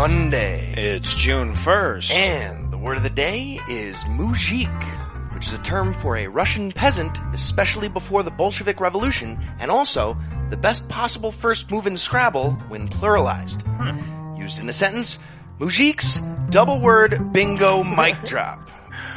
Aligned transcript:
Monday. 0.00 0.72
It's 0.78 1.12
June 1.12 1.52
1st. 1.52 2.10
And 2.12 2.72
the 2.72 2.78
word 2.78 2.96
of 2.96 3.02
the 3.02 3.10
day 3.10 3.60
is 3.68 3.96
mujik, 4.04 5.34
which 5.34 5.46
is 5.46 5.52
a 5.52 5.58
term 5.58 5.92
for 6.00 6.16
a 6.16 6.26
Russian 6.26 6.72
peasant, 6.72 7.18
especially 7.34 7.90
before 7.90 8.22
the 8.22 8.30
Bolshevik 8.30 8.80
Revolution, 8.80 9.38
and 9.58 9.70
also 9.70 10.16
the 10.48 10.56
best 10.56 10.88
possible 10.88 11.30
first 11.30 11.70
move 11.70 11.86
in 11.86 11.98
Scrabble 11.98 12.52
when 12.68 12.88
pluralized. 12.88 13.60
Hmm. 13.76 14.40
Used 14.40 14.58
in 14.58 14.70
a 14.70 14.72
sentence, 14.72 15.18
mujiks, 15.58 16.18
double 16.50 16.80
word, 16.80 17.34
bingo, 17.34 17.84
mic 17.84 18.16
drop. 18.24 18.69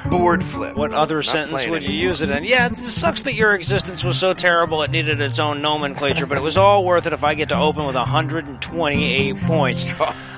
Board 0.10 0.44
flip. 0.44 0.76
What 0.76 0.94
other 0.94 1.18
Not 1.18 1.26
sentence 1.26 1.52
playing 1.52 1.72
would 1.72 1.84
you 1.84 1.90
anymore. 1.90 2.08
use 2.10 2.22
it 2.22 2.30
in? 2.30 2.44
Yeah, 2.44 2.68
it 2.68 2.76
sucks 2.76 3.22
that 3.22 3.36
your 3.36 3.56
existence 3.56 4.04
was 4.04 4.20
so 4.20 4.34
terrible 4.34 4.84
it 4.84 4.92
needed 4.92 5.22
its 5.22 5.40
own 5.40 5.62
nomenclature, 5.62 6.26
but 6.26 6.38
it 6.38 6.42
was 6.42 6.58
all 6.58 6.84
worth 6.84 7.06
it 7.06 7.14
if 7.14 7.24
I 7.24 7.36
get 7.36 7.50
to 7.50 7.58
open 7.58 7.86
with 7.86 7.96
128 7.96 9.38
points. 9.42 9.86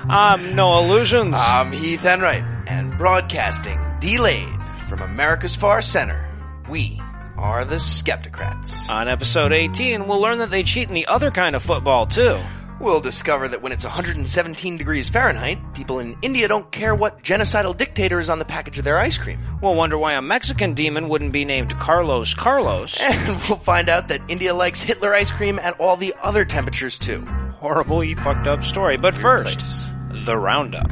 I'm 0.08 0.40
um, 0.40 0.54
no 0.54 0.78
illusions. 0.78 1.34
I'm 1.36 1.72
Heath 1.72 2.04
Enright, 2.04 2.44
and 2.68 2.96
broadcasting 2.96 3.80
delayed 4.00 4.48
from 4.88 5.00
America's 5.00 5.56
far 5.56 5.82
center, 5.82 6.24
we 6.68 7.00
are 7.36 7.64
the 7.64 7.76
Skepticrats. 7.76 8.88
On 8.88 9.08
episode 9.08 9.52
18, 9.52 10.06
we'll 10.06 10.20
learn 10.20 10.38
that 10.38 10.50
they 10.50 10.62
cheat 10.62 10.88
in 10.88 10.94
the 10.94 11.06
other 11.06 11.30
kind 11.30 11.56
of 11.56 11.62
football, 11.62 12.06
too. 12.06 12.38
We'll 12.78 13.00
discover 13.00 13.48
that 13.48 13.62
when 13.62 13.72
it's 13.72 13.84
117 13.84 14.76
degrees 14.76 15.08
Fahrenheit, 15.08 15.58
people 15.72 15.98
in 15.98 16.16
India 16.20 16.46
don't 16.46 16.70
care 16.70 16.94
what 16.94 17.22
genocidal 17.22 17.74
dictator 17.76 18.20
is 18.20 18.28
on 18.28 18.38
the 18.38 18.44
package 18.44 18.78
of 18.78 18.84
their 18.84 18.98
ice 18.98 19.16
cream. 19.16 19.40
We'll 19.62 19.74
wonder 19.74 19.96
why 19.96 20.12
a 20.12 20.22
Mexican 20.22 20.74
demon 20.74 21.08
wouldn't 21.08 21.32
be 21.32 21.44
named 21.46 21.74
Carlos 21.78 22.34
Carlos. 22.34 22.98
And 23.16 23.40
we'll 23.48 23.58
find 23.58 23.88
out 23.88 24.08
that 24.08 24.20
India 24.28 24.52
likes 24.54 24.80
Hitler 24.80 25.14
ice 25.14 25.30
cream 25.30 25.58
at 25.58 25.80
all 25.80 25.96
the 25.96 26.14
other 26.22 26.44
temperatures 26.44 26.98
too. 26.98 27.24
Horribly 27.60 28.14
fucked 28.14 28.46
up 28.46 28.62
story. 28.62 28.98
But 28.98 29.14
first, 29.14 29.60
place. 29.60 29.86
the 30.26 30.36
roundup. 30.36 30.90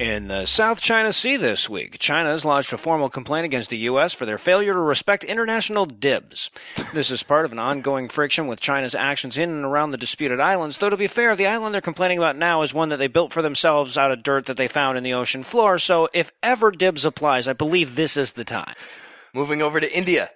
In 0.00 0.28
the 0.28 0.46
South 0.46 0.80
China 0.80 1.12
Sea 1.12 1.36
this 1.36 1.68
week, 1.68 1.98
China 1.98 2.30
has 2.30 2.42
lodged 2.42 2.72
a 2.72 2.78
formal 2.78 3.10
complaint 3.10 3.44
against 3.44 3.68
the 3.68 3.76
U.S. 3.76 4.14
for 4.14 4.24
their 4.24 4.38
failure 4.38 4.72
to 4.72 4.78
respect 4.78 5.24
international 5.24 5.84
dibs. 5.84 6.50
This 6.94 7.10
is 7.10 7.22
part 7.22 7.44
of 7.44 7.52
an 7.52 7.58
ongoing 7.58 8.08
friction 8.08 8.46
with 8.46 8.60
China's 8.60 8.94
actions 8.94 9.36
in 9.36 9.50
and 9.50 9.62
around 9.62 9.90
the 9.90 9.98
disputed 9.98 10.40
islands, 10.40 10.78
though 10.78 10.88
to 10.88 10.96
be 10.96 11.06
fair, 11.06 11.36
the 11.36 11.48
island 11.48 11.74
they're 11.74 11.82
complaining 11.82 12.16
about 12.16 12.38
now 12.38 12.62
is 12.62 12.72
one 12.72 12.88
that 12.88 12.96
they 12.96 13.08
built 13.08 13.30
for 13.30 13.42
themselves 13.42 13.98
out 13.98 14.10
of 14.10 14.22
dirt 14.22 14.46
that 14.46 14.56
they 14.56 14.68
found 14.68 14.96
in 14.96 15.04
the 15.04 15.12
ocean 15.12 15.42
floor, 15.42 15.78
so 15.78 16.08
if 16.14 16.32
ever 16.42 16.70
dibs 16.70 17.04
applies, 17.04 17.46
I 17.46 17.52
believe 17.52 17.94
this 17.94 18.16
is 18.16 18.32
the 18.32 18.44
time. 18.44 18.76
Moving 19.34 19.60
over 19.60 19.80
to 19.80 19.94
India, 19.94 20.30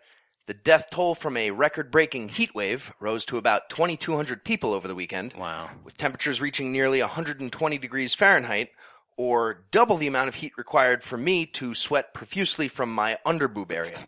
the 0.46 0.52
death 0.52 0.88
toll 0.90 1.14
from 1.14 1.38
a 1.38 1.52
record-breaking 1.52 2.28
heat 2.28 2.54
wave 2.54 2.92
rose 3.00 3.24
to 3.24 3.38
about 3.38 3.70
2,200 3.70 4.44
people 4.44 4.74
over 4.74 4.86
the 4.86 4.94
weekend. 4.94 5.32
Wow. 5.32 5.70
with 5.84 5.96
temperatures 5.96 6.38
reaching 6.38 6.70
nearly 6.70 7.00
120 7.00 7.78
degrees 7.78 8.12
Fahrenheit, 8.12 8.68
or 9.16 9.64
double 9.70 9.96
the 9.96 10.06
amount 10.06 10.28
of 10.28 10.36
heat 10.36 10.52
required 10.56 11.02
for 11.02 11.16
me 11.16 11.46
to 11.46 11.74
sweat 11.74 12.14
profusely 12.14 12.68
from 12.68 12.92
my 12.92 13.18
underboob 13.26 13.70
area. 13.72 13.98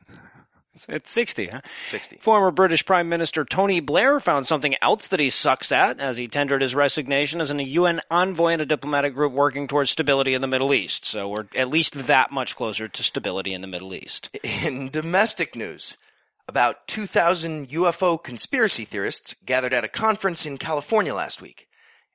It's 0.89 1.11
60, 1.11 1.47
huh? 1.49 1.61
60. 1.89 2.19
Former 2.19 2.51
British 2.51 2.85
Prime 2.85 3.09
Minister 3.09 3.45
Tony 3.45 3.81
Blair 3.81 4.21
found 4.21 4.47
something 4.47 4.75
else 4.83 5.07
that 5.09 5.21
he 5.21 5.31
sucks 5.31 5.73
at 5.73 6.01
as 6.01 6.17
he 6.17 6.29
tendered 6.29 6.63
his 6.63 6.75
resignation 6.75 7.41
as 7.41 7.51
a 7.51 7.63
UN 7.63 8.01
envoy 8.11 8.53
in 8.53 8.61
a 8.61 8.67
diplomatic 8.67 9.15
group 9.15 9.33
working 9.33 9.69
towards 9.69 9.91
stability 9.91 10.35
in 10.35 10.43
the 10.43 10.47
Middle 10.47 10.75
East. 10.75 11.07
So 11.07 11.29
we're 11.29 11.47
at 11.55 11.71
least 11.71 11.95
that 12.07 12.31
much 12.31 12.57
closer 12.57 12.89
to 12.89 13.03
stability 13.03 13.55
in 13.55 13.63
the 13.63 13.67
Middle 13.67 13.95
East. 13.95 14.29
In 14.43 14.91
domestic 14.91 15.57
news, 15.57 15.97
about 16.47 16.87
2,000 16.89 17.69
UFO 17.71 18.23
conspiracy 18.23 18.85
theorists 18.85 19.35
gathered 19.45 19.73
at 19.73 19.85
a 19.85 19.89
conference 19.89 20.47
in 20.47 20.59
California 20.59 21.15
last 21.15 21.41
week. 21.41 21.69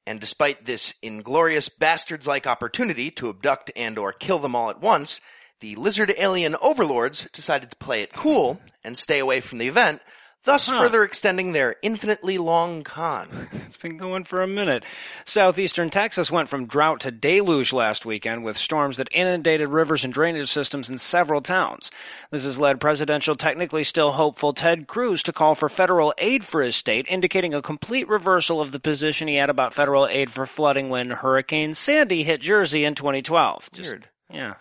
And 0.06 0.20
despite 0.20 0.66
this 0.66 0.94
inglorious 1.02 1.70
bastards-like 1.70 2.48
opportunity 2.48 3.12
to 3.12 3.30
abduct 3.30 3.72
and 3.76 3.98
or 3.98 4.12
kill 4.14 4.40
them 4.40 4.56
all 4.56 4.70
at 4.70 4.82
once, 4.82 5.22
the 5.60 5.76
lizard 5.76 6.14
alien 6.18 6.56
overlords 6.62 7.28
decided 7.34 7.70
to 7.70 7.78
play 7.78 8.02
it 8.02 8.14
cool 8.14 8.60
and 8.84 8.98
stay 8.98 9.20
away 9.20 9.42
from 9.42 9.60
the 9.60 9.68
event, 9.68 10.02
thus 10.44 10.68
further 10.68 11.04
extending 11.04 11.52
their 11.52 11.76
infinitely 11.82 12.38
long 12.38 12.84
con. 12.84 13.48
It's 13.72 13.78
been 13.78 13.98
going 13.98 14.26
for 14.26 14.42
a 14.42 14.48
minute. 14.48 14.84
Southeastern 15.24 15.90
Texas 15.90 16.30
went 16.30 16.50
from 16.50 16.66
drought 16.66 17.00
to 17.02 17.12
deluge 17.12 17.72
last 17.72 18.06
weekend 18.06 18.44
with 18.44 18.58
storms 18.58 18.98
that 18.98 19.08
inundated 19.14 19.70
rivers 19.70 20.04
and 20.04 20.14
drainage 20.14 20.52
systems 20.52 20.90
in 20.90 20.98
several 20.98 21.42
towns. 21.42 21.90
This 22.32 22.44
has 22.44 22.60
led 22.60 22.82
presidential 22.82 23.36
technically 23.36 23.86
still 23.86 24.12
hopeful 24.12 24.52
Ted 24.54 24.88
Cruz 24.88 25.24
to 25.24 25.32
call 25.32 25.56
for 25.56 25.70
federal 25.70 26.14
aid 26.18 26.44
for 26.44 26.62
his 26.62 26.76
state, 26.76 27.06
indicating 27.10 27.54
a 27.54 27.62
complete 27.62 28.10
reversal 28.10 28.60
of 28.60 28.74
the 28.74 28.80
position 28.80 29.30
he 29.30 29.36
had 29.36 29.50
about 29.50 29.74
federal 29.74 30.06
aid 30.06 30.30
for 30.30 30.46
flooding 30.46 30.90
when 30.90 31.10
Hurricane 31.12 31.74
Sandy 31.74 32.24
hit 32.24 32.42
Jersey 32.42 32.84
in 32.84 32.94
2012. 32.94 33.70
Just- 33.72 33.90
Weird. 33.90 34.10
yeah. 34.30 34.56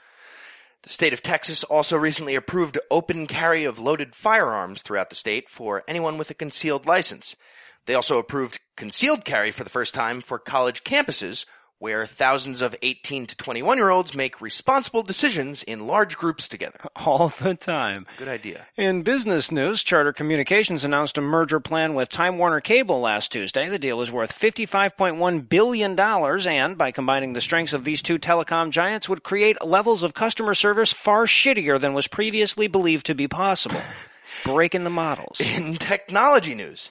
The 0.82 0.88
state 0.88 1.12
of 1.12 1.22
Texas 1.22 1.62
also 1.62 1.96
recently 1.98 2.34
approved 2.34 2.78
open 2.91 3.26
carry 3.26 3.64
of 3.64 3.78
loaded 3.78 4.14
firearms 4.14 4.80
throughout 4.80 5.10
the 5.10 5.16
state 5.16 5.50
for 5.50 5.84
anyone 5.86 6.16
with 6.16 6.30
a 6.30 6.34
concealed 6.34 6.86
license. 6.86 7.36
They 7.84 7.94
also 7.94 8.18
approved 8.18 8.60
concealed 8.76 9.24
carry 9.24 9.50
for 9.50 9.62
the 9.62 9.70
first 9.70 9.92
time 9.92 10.22
for 10.22 10.38
college 10.38 10.82
campuses 10.82 11.44
where 11.80 12.06
thousands 12.06 12.60
of 12.60 12.76
18 12.82 13.26
to 13.26 13.36
21 13.36 13.78
year 13.78 13.88
olds 13.88 14.14
make 14.14 14.41
responsible 14.41 15.02
decisions 15.02 15.62
in 15.62 15.86
large 15.86 16.16
groups 16.16 16.46
together. 16.46 16.78
All 16.96 17.32
the 17.41 17.54
time. 17.54 18.06
Good 18.18 18.28
idea. 18.28 18.66
In 18.76 19.02
business 19.02 19.50
news, 19.50 19.82
Charter 19.82 20.12
Communications 20.12 20.84
announced 20.84 21.16
a 21.18 21.22
merger 21.22 21.58
plan 21.58 21.94
with 21.94 22.10
Time 22.10 22.36
Warner 22.36 22.60
Cable 22.60 23.00
last 23.00 23.32
Tuesday. 23.32 23.68
The 23.70 23.78
deal 23.78 24.02
is 24.02 24.12
worth 24.12 24.38
$55.1 24.38 25.48
billion 25.48 25.98
and, 25.98 26.78
by 26.78 26.92
combining 26.92 27.32
the 27.32 27.41
strengths 27.41 27.72
of 27.72 27.82
these 27.82 28.02
two 28.02 28.18
telecom 28.18 28.70
giants, 28.70 29.08
would 29.08 29.22
create 29.22 29.64
levels 29.64 30.02
of 30.02 30.12
customer 30.12 30.54
service 30.54 30.92
far 30.92 31.24
shittier 31.24 31.80
than 31.80 31.94
was 31.94 32.06
previously 32.06 32.66
believed 32.66 33.06
to 33.06 33.14
be 33.14 33.26
possible. 33.26 33.80
Breaking 34.44 34.84
the 34.84 34.91
models. 34.91 35.41
In 35.41 35.76
technology 35.76 36.54
news, 36.54 36.91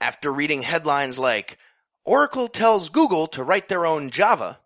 after 0.00 0.30
reading 0.30 0.60
headlines 0.60 1.18
like 1.18 1.58
Oracle 2.06 2.46
tells 2.46 2.88
Google 2.88 3.26
to 3.26 3.42
write 3.42 3.68
their 3.68 3.84
own 3.84 4.10
Java, 4.10 4.60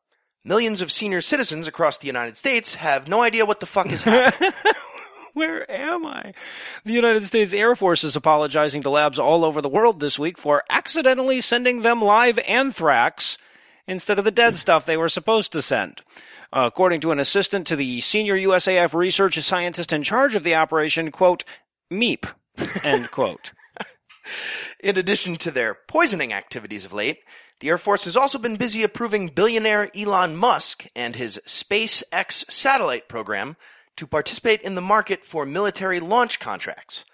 millions 0.45 0.83
of 0.83 0.93
senior 0.93 1.23
citizens 1.23 1.67
across 1.67 1.97
the 1.97 2.07
United 2.07 2.37
States 2.37 2.75
have 2.75 3.09
no 3.09 3.23
idea 3.23 3.47
what 3.47 3.61
the 3.61 3.67
fuck 3.67 3.91
is 3.91 4.05
happening. 4.05 4.53
Where 5.33 5.69
am 5.71 6.05
I? 6.05 6.35
The 6.85 6.93
United 6.93 7.25
States 7.25 7.55
Air 7.55 7.75
Force 7.75 8.05
is 8.05 8.15
apologizing 8.15 8.83
to 8.83 8.91
labs 8.91 9.19
all 9.19 9.47
over 9.47 9.63
the 9.63 9.71
world 9.71 10.01
this 10.01 10.19
week 10.19 10.37
for 10.37 10.65
accidentally 10.69 11.41
sending 11.41 11.81
them 11.81 12.03
live 12.03 12.39
anthrax 12.41 13.39
instead 13.87 14.19
of 14.19 14.27
the 14.27 14.31
dead 14.31 14.59
stuff 14.59 14.85
they 14.85 14.99
were 14.99 15.09
supposed 15.09 15.53
to 15.53 15.63
send. 15.63 16.03
According 16.53 17.01
to 17.03 17.13
an 17.13 17.21
assistant 17.21 17.67
to 17.69 17.77
the 17.77 18.03
senior 18.03 18.37
USAF 18.37 18.93
research 18.93 19.41
scientist 19.41 19.95
in 19.95 20.03
charge 20.03 20.35
of 20.35 20.43
the 20.43 20.57
operation, 20.57 21.11
quote, 21.11 21.45
meep, 21.91 22.27
end 22.85 23.11
quote. 23.11 23.53
In 24.81 24.97
addition 24.97 25.37
to 25.39 25.51
their 25.51 25.75
poisoning 25.75 26.33
activities 26.33 26.85
of 26.85 26.93
late, 26.93 27.21
the 27.61 27.69
Air 27.69 27.79
Force 27.79 28.05
has 28.05 28.17
also 28.17 28.39
been 28.39 28.57
busy 28.57 28.83
approving 28.83 29.29
billionaire 29.29 29.91
Elon 29.95 30.37
Musk 30.37 30.87
and 30.97 31.15
his 31.15 31.41
SpaceX 31.47 32.51
satellite 32.51 33.09
program 33.09 33.57
to 33.97 34.07
participate 34.07 34.63
in 34.63 34.75
the 34.75 34.81
market 34.81 35.27
for 35.27 35.45
military 35.45 36.01
launch 36.01 36.41
contracts. 36.41 37.05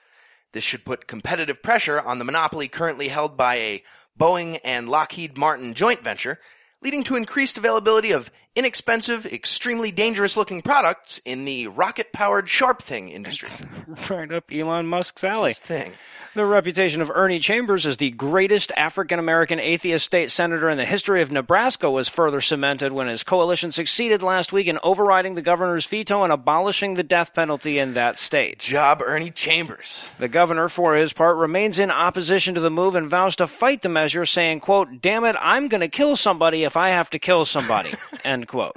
This 0.52 0.62
should 0.62 0.84
put 0.84 1.08
competitive 1.08 1.62
pressure 1.62 2.00
on 2.00 2.18
the 2.18 2.24
monopoly 2.24 2.68
currently 2.68 3.08
held 3.08 3.36
by 3.36 3.56
a 3.56 3.82
Boeing 4.18 4.60
and 4.64 4.88
Lockheed 4.88 5.36
Martin 5.36 5.74
joint 5.74 6.02
venture, 6.02 6.38
leading 6.80 7.02
to 7.04 7.16
increased 7.16 7.58
availability 7.58 8.12
of 8.12 8.30
inexpensive, 8.54 9.26
extremely 9.26 9.90
dangerous 9.90 10.36
looking 10.36 10.62
products 10.62 11.20
in 11.24 11.44
the 11.44 11.66
rocket 11.66 12.12
powered 12.12 12.48
Sharp 12.48 12.82
Thing 12.82 13.08
industry. 13.08 13.50
right 14.08 14.32
up 14.32 14.44
Elon 14.50 14.86
Musk's 14.86 15.24
alley. 15.24 15.52
Thing. 15.52 15.92
The 16.36 16.44
reputation 16.44 17.00
of 17.00 17.10
Ernie 17.14 17.38
Chambers 17.38 17.86
as 17.86 17.96
the 17.96 18.10
greatest 18.10 18.70
African 18.76 19.18
American 19.18 19.58
atheist 19.58 20.04
state 20.04 20.30
senator 20.30 20.68
in 20.68 20.76
the 20.76 20.84
history 20.84 21.22
of 21.22 21.32
Nebraska 21.32 21.90
was 21.90 22.08
further 22.08 22.42
cemented 22.42 22.92
when 22.92 23.08
his 23.08 23.22
coalition 23.22 23.72
succeeded 23.72 24.22
last 24.22 24.52
week 24.52 24.66
in 24.66 24.78
overriding 24.82 25.34
the 25.34 25.40
governor's 25.40 25.86
veto 25.86 26.24
and 26.24 26.30
abolishing 26.30 26.92
the 26.92 27.02
death 27.02 27.32
penalty 27.32 27.78
in 27.78 27.94
that 27.94 28.18
state. 28.18 28.58
Job 28.58 29.00
Ernie 29.00 29.30
Chambers. 29.30 30.10
The 30.18 30.28
governor, 30.28 30.68
for 30.68 30.94
his 30.94 31.14
part, 31.14 31.38
remains 31.38 31.78
in 31.78 31.90
opposition 31.90 32.54
to 32.56 32.60
the 32.60 32.68
move 32.68 32.96
and 32.96 33.08
vows 33.08 33.36
to 33.36 33.46
fight 33.46 33.80
the 33.80 33.88
measure, 33.88 34.26
saying, 34.26 34.60
quote, 34.60 35.00
damn 35.00 35.24
it, 35.24 35.36
I'm 35.40 35.68
gonna 35.68 35.88
kill 35.88 36.16
somebody 36.16 36.64
if 36.64 36.76
I 36.76 36.90
have 36.90 37.08
to 37.10 37.18
kill 37.18 37.46
somebody, 37.46 37.94
end 38.26 38.46
quote. 38.46 38.76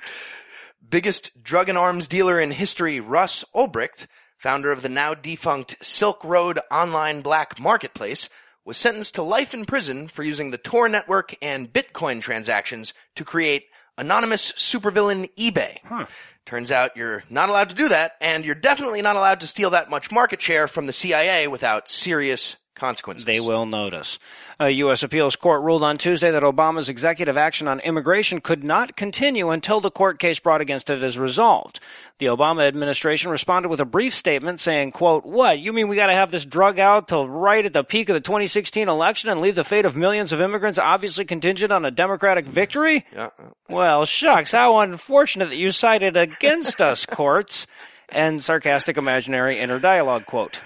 biggest 0.89 1.43
drug 1.43 1.67
and 1.67 1.77
arms 1.77 2.07
dealer 2.07 2.39
in 2.39 2.51
history, 2.51 3.01
Ross 3.01 3.43
Ulbricht, 3.53 4.07
founder 4.39 4.71
of 4.71 4.81
the 4.81 4.89
now 4.89 5.13
defunct 5.13 5.75
Silk 5.85 6.23
Road 6.23 6.59
online 6.71 7.21
black 7.21 7.59
marketplace, 7.59 8.29
was 8.65 8.77
sentenced 8.77 9.15
to 9.15 9.23
life 9.23 9.53
in 9.53 9.65
prison 9.65 10.07
for 10.07 10.23
using 10.23 10.51
the 10.51 10.57
Tor 10.57 10.89
network 10.89 11.35
and 11.41 11.71
Bitcoin 11.71 12.21
transactions 12.21 12.93
to 13.15 13.25
create 13.25 13.65
anonymous 13.97 14.51
supervillain 14.53 15.29
eBay. 15.35 15.79
Huh. 15.83 16.05
Turns 16.45 16.71
out 16.71 16.95
you're 16.95 17.23
not 17.29 17.49
allowed 17.49 17.69
to 17.69 17.75
do 17.75 17.89
that, 17.89 18.13
and 18.21 18.45
you're 18.45 18.55
definitely 18.55 19.01
not 19.01 19.15
allowed 19.15 19.41
to 19.41 19.47
steal 19.47 19.71
that 19.71 19.89
much 19.89 20.09
market 20.09 20.41
share 20.41 20.67
from 20.67 20.87
the 20.87 20.93
CIA 20.93 21.47
without 21.47 21.89
serious 21.89 22.55
consequences. 22.79 23.25
They 23.25 23.39
will 23.39 23.65
notice. 23.65 24.17
A 24.59 24.69
U.S. 24.69 25.03
appeals 25.03 25.35
court 25.35 25.61
ruled 25.61 25.83
on 25.83 25.97
Tuesday 25.97 26.31
that 26.31 26.43
Obama's 26.43 26.89
executive 26.89 27.37
action 27.37 27.67
on 27.67 27.79
immigration 27.79 28.41
could 28.41 28.63
not 28.63 28.95
continue 28.95 29.51
until 29.51 29.79
the 29.79 29.91
court 29.91 30.19
case 30.19 30.39
brought 30.39 30.61
against 30.61 30.89
it 30.89 31.03
is 31.03 31.17
resolved. 31.17 31.79
The 32.17 32.25
Obama 32.25 32.67
administration 32.67 33.31
responded 33.31 33.69
with 33.69 33.79
a 33.79 33.85
brief 33.85 34.13
statement 34.13 34.59
saying, 34.59 34.91
quote, 34.91 35.25
what, 35.25 35.59
you 35.59 35.71
mean 35.71 35.87
we 35.87 35.95
gotta 35.95 36.13
have 36.13 36.31
this 36.31 36.45
drug 36.45 36.79
out 36.79 37.07
till 37.07 37.27
right 37.27 37.65
at 37.65 37.71
the 37.71 37.83
peak 37.83 38.09
of 38.09 38.15
the 38.15 38.19
2016 38.19 38.89
election 38.89 39.29
and 39.29 39.39
leave 39.39 39.55
the 39.55 39.63
fate 39.63 39.85
of 39.85 39.95
millions 39.95 40.33
of 40.33 40.41
immigrants 40.41 40.77
obviously 40.77 41.23
contingent 41.23 41.71
on 41.71 41.85
a 41.85 41.91
Democratic 41.91 42.45
victory? 42.45 43.05
Yeah. 43.13 43.29
Well, 43.69 44.05
shucks, 44.05 44.51
how 44.51 44.79
unfortunate 44.79 45.49
that 45.49 45.57
you 45.57 45.71
sided 45.71 46.17
against 46.17 46.81
us, 46.81 47.05
courts. 47.09 47.67
And 48.11 48.43
sarcastic 48.43 48.97
imaginary 48.97 49.59
inner 49.59 49.79
dialogue 49.79 50.25
quote. 50.25 50.61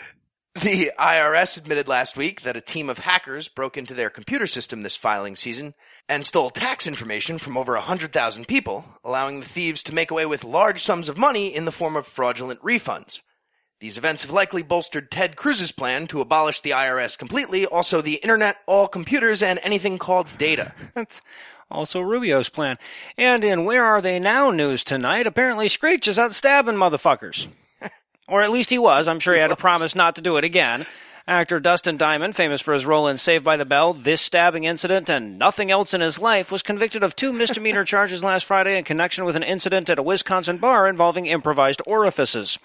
The 0.62 0.92
IRS 1.00 1.58
admitted 1.58 1.88
last 1.88 2.16
week 2.16 2.42
that 2.42 2.56
a 2.56 2.62
team 2.62 2.88
of 2.88 3.00
hackers 3.00 3.48
broke 3.48 3.76
into 3.76 3.96
their 3.96 4.12
computer 4.12 4.46
system 4.46 4.84
this 4.84 4.96
filing 4.96 5.36
season 5.36 5.74
and 6.08 6.24
stole 6.24 6.52
tax 6.52 6.86
information 6.86 7.40
from 7.40 7.58
over 7.58 7.74
100,000 7.74 8.48
people, 8.48 8.86
allowing 9.04 9.40
the 9.40 9.48
thieves 9.48 9.82
to 9.84 9.96
make 9.96 10.12
away 10.12 10.28
with 10.28 10.44
large 10.44 10.84
sums 10.84 11.10
of 11.10 11.18
money 11.18 11.56
in 11.56 11.66
the 11.66 11.72
form 11.72 11.96
of 11.96 12.06
fraudulent 12.06 12.62
refunds. 12.62 13.22
These 13.80 13.98
events 13.98 14.22
have 14.22 14.32
likely 14.32 14.62
bolstered 14.62 15.10
Ted 15.10 15.36
Cruz's 15.36 15.72
plan 15.72 16.06
to 16.08 16.22
abolish 16.22 16.62
the 16.62 16.70
IRS 16.70 17.18
completely, 17.18 17.66
also 17.66 18.02
the 18.02 18.16
internet, 18.16 18.58
all 18.68 18.88
computers, 18.88 19.42
and 19.42 19.60
anything 19.64 19.98
called 19.98 20.28
data. 20.38 20.74
That's 20.94 21.20
also 21.72 22.00
Rubio's 22.00 22.50
plan. 22.50 22.78
And 23.18 23.44
in 23.44 23.66
Where 23.66 23.84
Are 23.84 24.04
They 24.04 24.20
Now 24.20 24.52
news 24.52 24.84
tonight, 24.84 25.26
apparently 25.26 25.68
Screech 25.68 26.08
is 26.08 26.20
out 26.20 26.36
stabbing 26.36 26.76
motherfuckers. 26.76 27.48
Or 28.28 28.42
at 28.42 28.52
least 28.52 28.70
he 28.70 28.78
was. 28.80 29.08
I'm 29.08 29.20
sure 29.20 29.34
he, 29.34 29.40
had 29.40 29.48
to 29.50 29.56
promise 29.56 29.96
not 29.96 30.16
to 30.16 30.22
do 30.22 30.38
it 30.38 30.44
again. 30.44 30.86
Actor 31.26 31.62
Dustin 31.62 31.96
Diamond, 31.96 32.36
famous 32.36 32.60
for 32.60 32.74
his 32.74 32.86
role 32.86 33.08
in 33.08 33.18
Saved 33.18 33.46
by 33.46 33.56
the 33.56 33.64
Bell, 33.64 33.94
this 33.94 34.20
stabbing 34.20 34.66
incident, 34.66 35.10
and 35.10 35.40
nothing 35.40 35.72
else 35.72 35.94
in 35.94 36.02
his 36.02 36.20
life, 36.20 36.52
was 36.52 36.62
convicted 36.62 37.02
of 37.02 37.16
two 37.16 37.32
misdemeanor 37.32 37.86
charges 37.86 38.26
last 38.26 38.44
Friday 38.44 38.78
in 38.78 38.84
connection 38.84 39.24
with 39.24 39.38
an 39.38 39.44
incident 39.44 39.90
at 39.90 40.00
a 40.00 40.04
Wisconsin 40.04 40.58
bar 40.58 40.86
involving 40.86 41.26
improvised 41.26 41.82
orifices. 41.88 42.60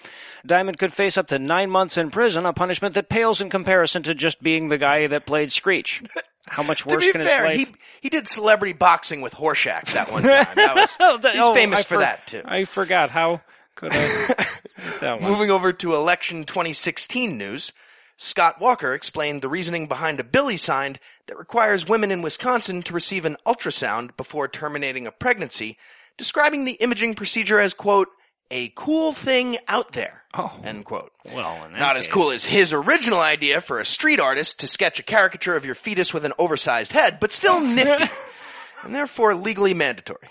Diamond 0.45 0.77
could 0.77 0.91
face 0.91 1.17
up 1.17 1.27
to 1.27 1.39
nine 1.39 1.69
months 1.69 1.95
in 1.97 2.11
prison, 2.11 2.45
a 2.45 2.51
punishment 2.51 2.95
that 2.95 3.07
pales 3.07 3.39
in 3.39 3.49
comparison 3.49 4.03
to 4.03 4.13
just 4.13 4.43
being 4.43 4.67
the 4.67 4.77
guy 4.77 5.07
that 5.07 5.25
played 5.25 5.53
Screech. 5.53 6.03
How 6.45 6.63
much 6.63 6.85
worse 6.85 7.01
to 7.05 7.13
be 7.13 7.17
can 7.17 7.25
fair, 7.25 7.47
his 7.47 7.59
life? 7.59 7.67
he 7.69 7.75
he 8.01 8.09
did 8.09 8.27
celebrity 8.27 8.73
boxing 8.73 9.21
with 9.21 9.33
Horshack 9.35 9.93
that 9.93 10.11
one 10.11 10.23
time. 10.23 10.47
That 10.55 10.75
was, 10.75 10.89
he's 11.33 11.41
Oh, 11.41 11.53
famous 11.53 11.79
oh, 11.79 11.81
I 11.81 11.83
for 11.83 11.93
for- 11.95 11.99
that 12.01 12.27
too. 12.27 12.41
I 12.43 12.65
forgot. 12.65 13.09
How 13.09 13.39
could 13.79 13.93
I? 13.93 13.97
get 13.97 14.99
that 15.01 15.21
one. 15.21 15.31
Moving 15.31 15.51
over 15.51 15.71
to 15.73 15.93
election 15.95 16.43
2016 16.45 17.37
news, 17.37 17.71
Scott 18.17 18.59
Walker 18.59 18.93
explained 18.93 19.41
the 19.41 19.47
reasoning 19.49 19.87
behind 19.87 20.19
a 20.19 20.23
bill 20.25 20.49
he 20.49 20.57
signed 20.57 20.99
that 21.27 21.37
requires 21.37 21.87
women 21.87 22.11
in 22.11 22.21
Wisconsin 22.21 22.83
to 22.83 22.93
receive 22.93 23.23
an 23.25 23.37
ultrasound 23.47 24.15
before 24.17 24.47
terminating 24.47 25.07
a 25.07 25.11
pregnancy, 25.11 25.77
describing 26.17 26.65
the 26.65 26.73
imaging 26.73 27.15
procedure 27.15 27.59
as, 27.59 27.73
quote, 27.73 28.09
a 28.51 28.73
cool 28.75 29.13
thing 29.13 29.57
out 29.67 29.93
there, 29.93 30.23
Oh. 30.33 30.59
end 30.63 30.83
quote. 30.83 31.11
Well, 31.23 31.69
Not 31.69 31.97
as 31.97 32.07
cool 32.07 32.31
as 32.31 32.45
his 32.45 32.73
original 32.73 33.19
idea 33.21 33.61
for 33.61 33.79
a 33.79 33.85
street 33.85 34.19
artist 34.19 34.59
to 34.61 34.67
sketch 34.67 34.99
a 34.99 35.03
caricature 35.03 35.55
of 35.55 35.65
your 35.65 35.75
fetus 35.75 36.13
with 36.13 36.25
an 36.25 36.33
oversized 36.39 36.91
head, 36.91 37.19
but 37.21 37.31
still 37.31 37.59
nifty, 37.59 38.09
and 38.83 38.93
therefore 38.95 39.35
legally 39.35 39.73
mandatory. 39.75 40.29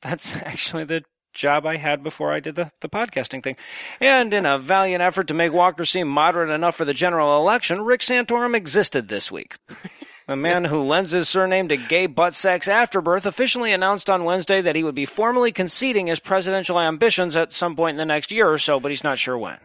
That's 0.00 0.32
actually 0.34 0.84
the 0.84 1.02
job 1.32 1.66
I 1.66 1.76
had 1.76 2.02
before 2.02 2.32
I 2.32 2.40
did 2.40 2.56
the, 2.56 2.70
the 2.80 2.88
podcasting 2.88 3.42
thing. 3.42 3.56
And 4.00 4.32
in 4.34 4.46
a 4.46 4.58
valiant 4.58 5.02
effort 5.02 5.28
to 5.28 5.34
make 5.34 5.52
Walker 5.52 5.84
seem 5.84 6.08
moderate 6.08 6.50
enough 6.50 6.76
for 6.76 6.84
the 6.84 6.94
general 6.94 7.38
election, 7.40 7.82
Rick 7.82 8.00
Santorum 8.00 8.54
existed 8.54 9.08
this 9.08 9.30
week. 9.30 9.56
A 10.30 10.36
man 10.36 10.66
who 10.66 10.82
lends 10.82 11.10
his 11.12 11.26
surname 11.26 11.68
to 11.68 11.78
gay 11.78 12.06
butt 12.06 12.34
sex 12.34 12.68
afterbirth 12.68 13.24
officially 13.24 13.72
announced 13.72 14.10
on 14.10 14.24
Wednesday 14.24 14.60
that 14.60 14.76
he 14.76 14.84
would 14.84 14.94
be 14.94 15.06
formally 15.06 15.52
conceding 15.52 16.08
his 16.08 16.20
presidential 16.20 16.78
ambitions 16.78 17.34
at 17.34 17.50
some 17.50 17.74
point 17.74 17.94
in 17.94 17.98
the 17.98 18.04
next 18.04 18.30
year 18.30 18.52
or 18.52 18.58
so, 18.58 18.78
but 18.78 18.90
he's 18.90 19.04
not 19.04 19.18
sure 19.18 19.38
when. 19.38 19.58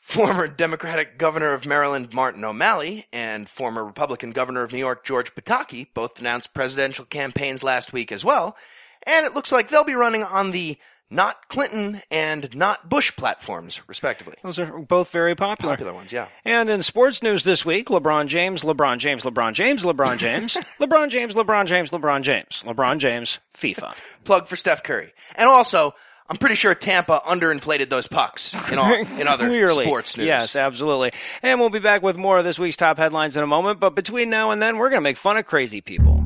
Former 0.00 0.48
Democratic 0.48 1.18
Governor 1.18 1.52
of 1.52 1.66
Maryland 1.66 2.12
Martin 2.12 2.44
O'Malley 2.44 3.06
and 3.12 3.48
former 3.48 3.84
Republican 3.84 4.32
Governor 4.32 4.64
of 4.64 4.72
New 4.72 4.78
York 4.78 5.04
George 5.04 5.34
Pataki 5.34 5.86
both 5.94 6.18
announced 6.18 6.52
presidential 6.52 7.04
campaigns 7.04 7.62
last 7.62 7.92
week 7.92 8.10
as 8.10 8.24
well, 8.24 8.56
and 9.04 9.24
it 9.24 9.34
looks 9.34 9.52
like 9.52 9.68
they'll 9.68 9.84
be 9.84 9.94
running 9.94 10.24
on 10.24 10.50
the 10.50 10.78
not 11.10 11.48
Clinton 11.48 12.02
and 12.10 12.54
not 12.54 12.88
Bush 12.88 13.14
platforms, 13.16 13.80
respectively. 13.86 14.34
Those 14.42 14.58
are 14.58 14.78
both 14.78 15.10
very 15.10 15.34
popular. 15.34 15.72
Popular 15.74 15.94
ones, 15.94 16.12
yeah. 16.12 16.28
And 16.44 16.68
in 16.68 16.82
sports 16.82 17.22
news 17.22 17.44
this 17.44 17.64
week, 17.64 17.88
LeBron 17.88 18.26
James, 18.26 18.62
LeBron 18.62 18.98
James, 18.98 19.22
LeBron 19.22 19.52
James, 19.54 19.82
LeBron 19.84 20.18
James, 20.18 20.56
LeBron 20.78 21.10
James, 21.10 21.34
LeBron 21.34 21.66
James, 21.66 21.90
LeBron 21.90 22.22
James, 22.22 22.62
LeBron 22.66 22.98
James, 22.98 23.38
FIFA. 23.56 23.94
Plug 24.24 24.48
for 24.48 24.56
Steph 24.56 24.82
Curry. 24.82 25.12
And 25.34 25.48
also, 25.48 25.94
I'm 26.28 26.36
pretty 26.36 26.56
sure 26.56 26.74
Tampa 26.74 27.22
underinflated 27.26 27.88
those 27.88 28.06
pucks 28.06 28.52
in 28.70 28.78
all 28.78 28.92
in 28.92 29.26
other 29.28 29.46
Clearly. 29.48 29.86
sports 29.86 30.14
news. 30.16 30.26
Yes, 30.26 30.56
absolutely. 30.56 31.12
And 31.42 31.58
we'll 31.58 31.70
be 31.70 31.78
back 31.78 32.02
with 32.02 32.16
more 32.16 32.38
of 32.38 32.44
this 32.44 32.58
week's 32.58 32.76
top 32.76 32.98
headlines 32.98 33.36
in 33.38 33.42
a 33.42 33.46
moment, 33.46 33.80
but 33.80 33.94
between 33.94 34.28
now 34.28 34.50
and 34.50 34.60
then, 34.60 34.76
we're 34.76 34.90
going 34.90 34.98
to 35.00 35.04
make 35.04 35.16
fun 35.16 35.38
of 35.38 35.46
crazy 35.46 35.80
people. 35.80 36.17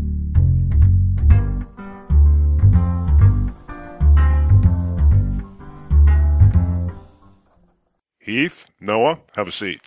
Heath, 8.22 8.66
Noah, 8.80 9.18
have 9.36 9.48
a 9.48 9.52
seat. 9.52 9.80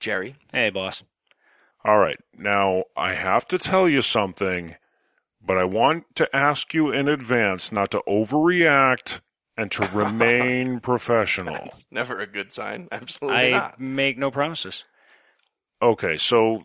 Jerry. 0.00 0.36
Hey, 0.52 0.70
boss. 0.70 1.02
All 1.84 1.98
right. 1.98 2.18
Now, 2.36 2.84
I 2.96 3.14
have 3.14 3.46
to 3.48 3.58
tell 3.58 3.88
you 3.88 4.02
something, 4.02 4.74
but 5.40 5.56
I 5.56 5.64
want 5.64 6.14
to 6.16 6.28
ask 6.34 6.74
you 6.74 6.90
in 6.90 7.08
advance 7.08 7.70
not 7.70 7.92
to 7.92 8.02
overreact 8.08 9.20
and 9.56 9.70
to 9.72 9.86
remain 9.94 10.80
professional. 10.80 11.54
That's 11.54 11.86
Never 11.90 12.18
a 12.20 12.26
good 12.26 12.52
sign. 12.52 12.88
Absolutely 12.90 13.38
I 13.38 13.50
not. 13.50 13.80
make 13.80 14.18
no 14.18 14.30
promises. 14.32 14.84
Okay, 15.80 16.16
so 16.16 16.64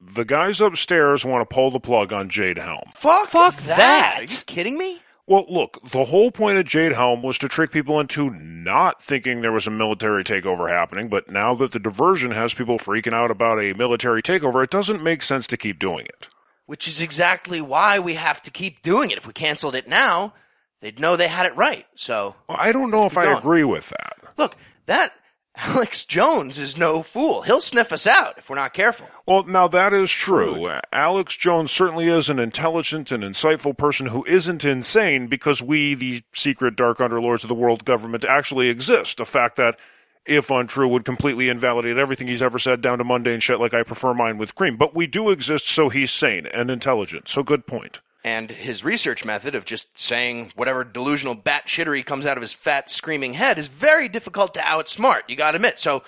the 0.00 0.24
guys 0.24 0.60
upstairs 0.60 1.24
want 1.24 1.48
to 1.48 1.54
pull 1.54 1.70
the 1.70 1.80
plug 1.80 2.12
on 2.12 2.28
Jade 2.28 2.58
Helm. 2.58 2.84
Fuck, 2.94 3.28
Fuck 3.28 3.56
that. 3.62 3.76
that. 3.78 4.14
Are 4.18 4.22
you 4.24 4.38
kidding 4.46 4.76
me? 4.76 5.00
Well, 5.30 5.46
look, 5.48 5.78
the 5.92 6.06
whole 6.06 6.32
point 6.32 6.58
of 6.58 6.64
Jade 6.66 6.90
Helm 6.90 7.22
was 7.22 7.38
to 7.38 7.48
trick 7.48 7.70
people 7.70 8.00
into 8.00 8.30
not 8.30 9.00
thinking 9.00 9.42
there 9.42 9.52
was 9.52 9.68
a 9.68 9.70
military 9.70 10.24
takeover 10.24 10.68
happening, 10.68 11.08
but 11.08 11.30
now 11.30 11.54
that 11.54 11.70
the 11.70 11.78
diversion 11.78 12.32
has 12.32 12.52
people 12.52 12.78
freaking 12.80 13.14
out 13.14 13.30
about 13.30 13.60
a 13.60 13.72
military 13.74 14.22
takeover, 14.24 14.64
it 14.64 14.70
doesn't 14.70 15.04
make 15.04 15.22
sense 15.22 15.46
to 15.46 15.56
keep 15.56 15.78
doing 15.78 16.04
it. 16.06 16.26
Which 16.66 16.88
is 16.88 17.00
exactly 17.00 17.60
why 17.60 18.00
we 18.00 18.14
have 18.14 18.42
to 18.42 18.50
keep 18.50 18.82
doing 18.82 19.12
it. 19.12 19.18
If 19.18 19.26
we 19.28 19.32
canceled 19.32 19.76
it 19.76 19.86
now, 19.86 20.34
they'd 20.80 20.98
know 20.98 21.14
they 21.16 21.28
had 21.28 21.46
it 21.46 21.54
right. 21.54 21.86
So, 21.94 22.34
Well, 22.48 22.58
I 22.60 22.72
don't 22.72 22.90
know 22.90 23.06
if 23.06 23.16
I 23.16 23.26
going. 23.26 23.38
agree 23.38 23.62
with 23.62 23.88
that. 23.90 24.16
look, 24.36 24.56
that 24.86 25.12
Alex 25.56 26.04
Jones 26.04 26.58
is 26.58 26.76
no 26.76 27.02
fool. 27.02 27.42
He'll 27.42 27.60
sniff 27.60 27.92
us 27.92 28.06
out 28.06 28.38
if 28.38 28.48
we're 28.48 28.56
not 28.56 28.72
careful. 28.72 29.08
Well, 29.26 29.44
now 29.44 29.68
that 29.68 29.92
is 29.92 30.10
true. 30.10 30.70
Alex 30.92 31.36
Jones 31.36 31.72
certainly 31.72 32.08
is 32.08 32.28
an 32.28 32.38
intelligent 32.38 33.10
and 33.10 33.24
insightful 33.24 33.76
person 33.76 34.06
who 34.06 34.24
isn't 34.26 34.64
insane 34.64 35.26
because 35.26 35.60
we, 35.60 35.94
the 35.94 36.22
secret 36.34 36.76
dark 36.76 36.98
underlords 36.98 37.42
of 37.42 37.48
the 37.48 37.54
world 37.54 37.84
government, 37.84 38.24
actually 38.24 38.68
exist. 38.68 39.18
A 39.18 39.24
fact 39.24 39.56
that, 39.56 39.78
if 40.24 40.50
untrue, 40.50 40.88
would 40.88 41.04
completely 41.04 41.48
invalidate 41.48 41.98
everything 41.98 42.28
he's 42.28 42.42
ever 42.42 42.58
said 42.58 42.80
down 42.80 42.98
to 42.98 43.04
mundane 43.04 43.40
shit 43.40 43.58
like 43.58 43.74
I 43.74 43.82
prefer 43.82 44.14
mine 44.14 44.38
with 44.38 44.54
cream. 44.54 44.76
But 44.76 44.94
we 44.94 45.06
do 45.08 45.30
exist, 45.30 45.68
so 45.68 45.88
he's 45.88 46.12
sane 46.12 46.46
and 46.46 46.70
intelligent. 46.70 47.28
So 47.28 47.42
good 47.42 47.66
point. 47.66 48.00
And 48.22 48.50
his 48.50 48.84
research 48.84 49.24
method 49.24 49.54
of 49.54 49.64
just 49.64 49.88
saying 49.98 50.52
whatever 50.54 50.84
delusional 50.84 51.34
batshittery 51.34 52.04
comes 52.04 52.26
out 52.26 52.36
of 52.36 52.42
his 52.42 52.52
fat, 52.52 52.90
screaming 52.90 53.34
head 53.34 53.58
is 53.58 53.68
very 53.68 54.08
difficult 54.08 54.54
to 54.54 54.60
outsmart, 54.60 55.22
you 55.28 55.36
gotta 55.36 55.56
admit. 55.56 55.78
So, 55.78 56.02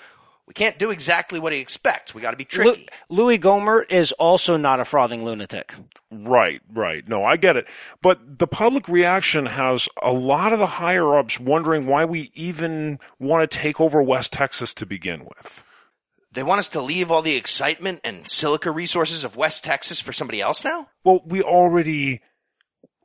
we 0.45 0.53
can't 0.53 0.77
do 0.77 0.91
exactly 0.91 1.39
what 1.39 1.53
he 1.53 1.59
expects. 1.59 2.13
We 2.13 2.21
gotta 2.21 2.37
be 2.37 2.43
Lu- 2.43 2.63
tricky. 2.63 2.89
Louie 3.09 3.39
Gohmert 3.39 3.91
is 3.91 4.11
also 4.13 4.57
not 4.57 4.79
a 4.79 4.85
frothing 4.85 5.23
lunatic. 5.23 5.73
Right, 6.11 6.61
right. 6.71 7.07
No, 7.07 7.23
I 7.23 7.37
get 7.37 7.55
it. 7.55 7.67
But 8.01 8.39
the 8.39 8.47
public 8.47 8.87
reaction 8.87 9.45
has 9.45 9.87
a 10.01 10.11
lot 10.11 10.51
of 10.53 10.59
the 10.59 10.67
higher 10.67 11.17
ups 11.17 11.39
wondering 11.39 11.85
why 11.87 12.05
we 12.05 12.29
even 12.35 12.99
want 13.19 13.49
to 13.49 13.57
take 13.57 13.79
over 13.79 14.03
West 14.03 14.33
Texas 14.33 14.73
to 14.75 14.85
begin 14.85 15.23
with. 15.23 15.63
They 16.33 16.43
want 16.43 16.59
us 16.59 16.69
to 16.69 16.81
leave 16.81 17.11
all 17.11 17.21
the 17.21 17.35
excitement 17.35 18.01
and 18.03 18.27
silica 18.27 18.71
resources 18.71 19.23
of 19.23 19.35
West 19.35 19.63
Texas 19.63 19.99
for 19.99 20.11
somebody 20.11 20.41
else 20.41 20.63
now? 20.63 20.87
Well, 21.03 21.21
we 21.25 21.41
already 21.41 22.21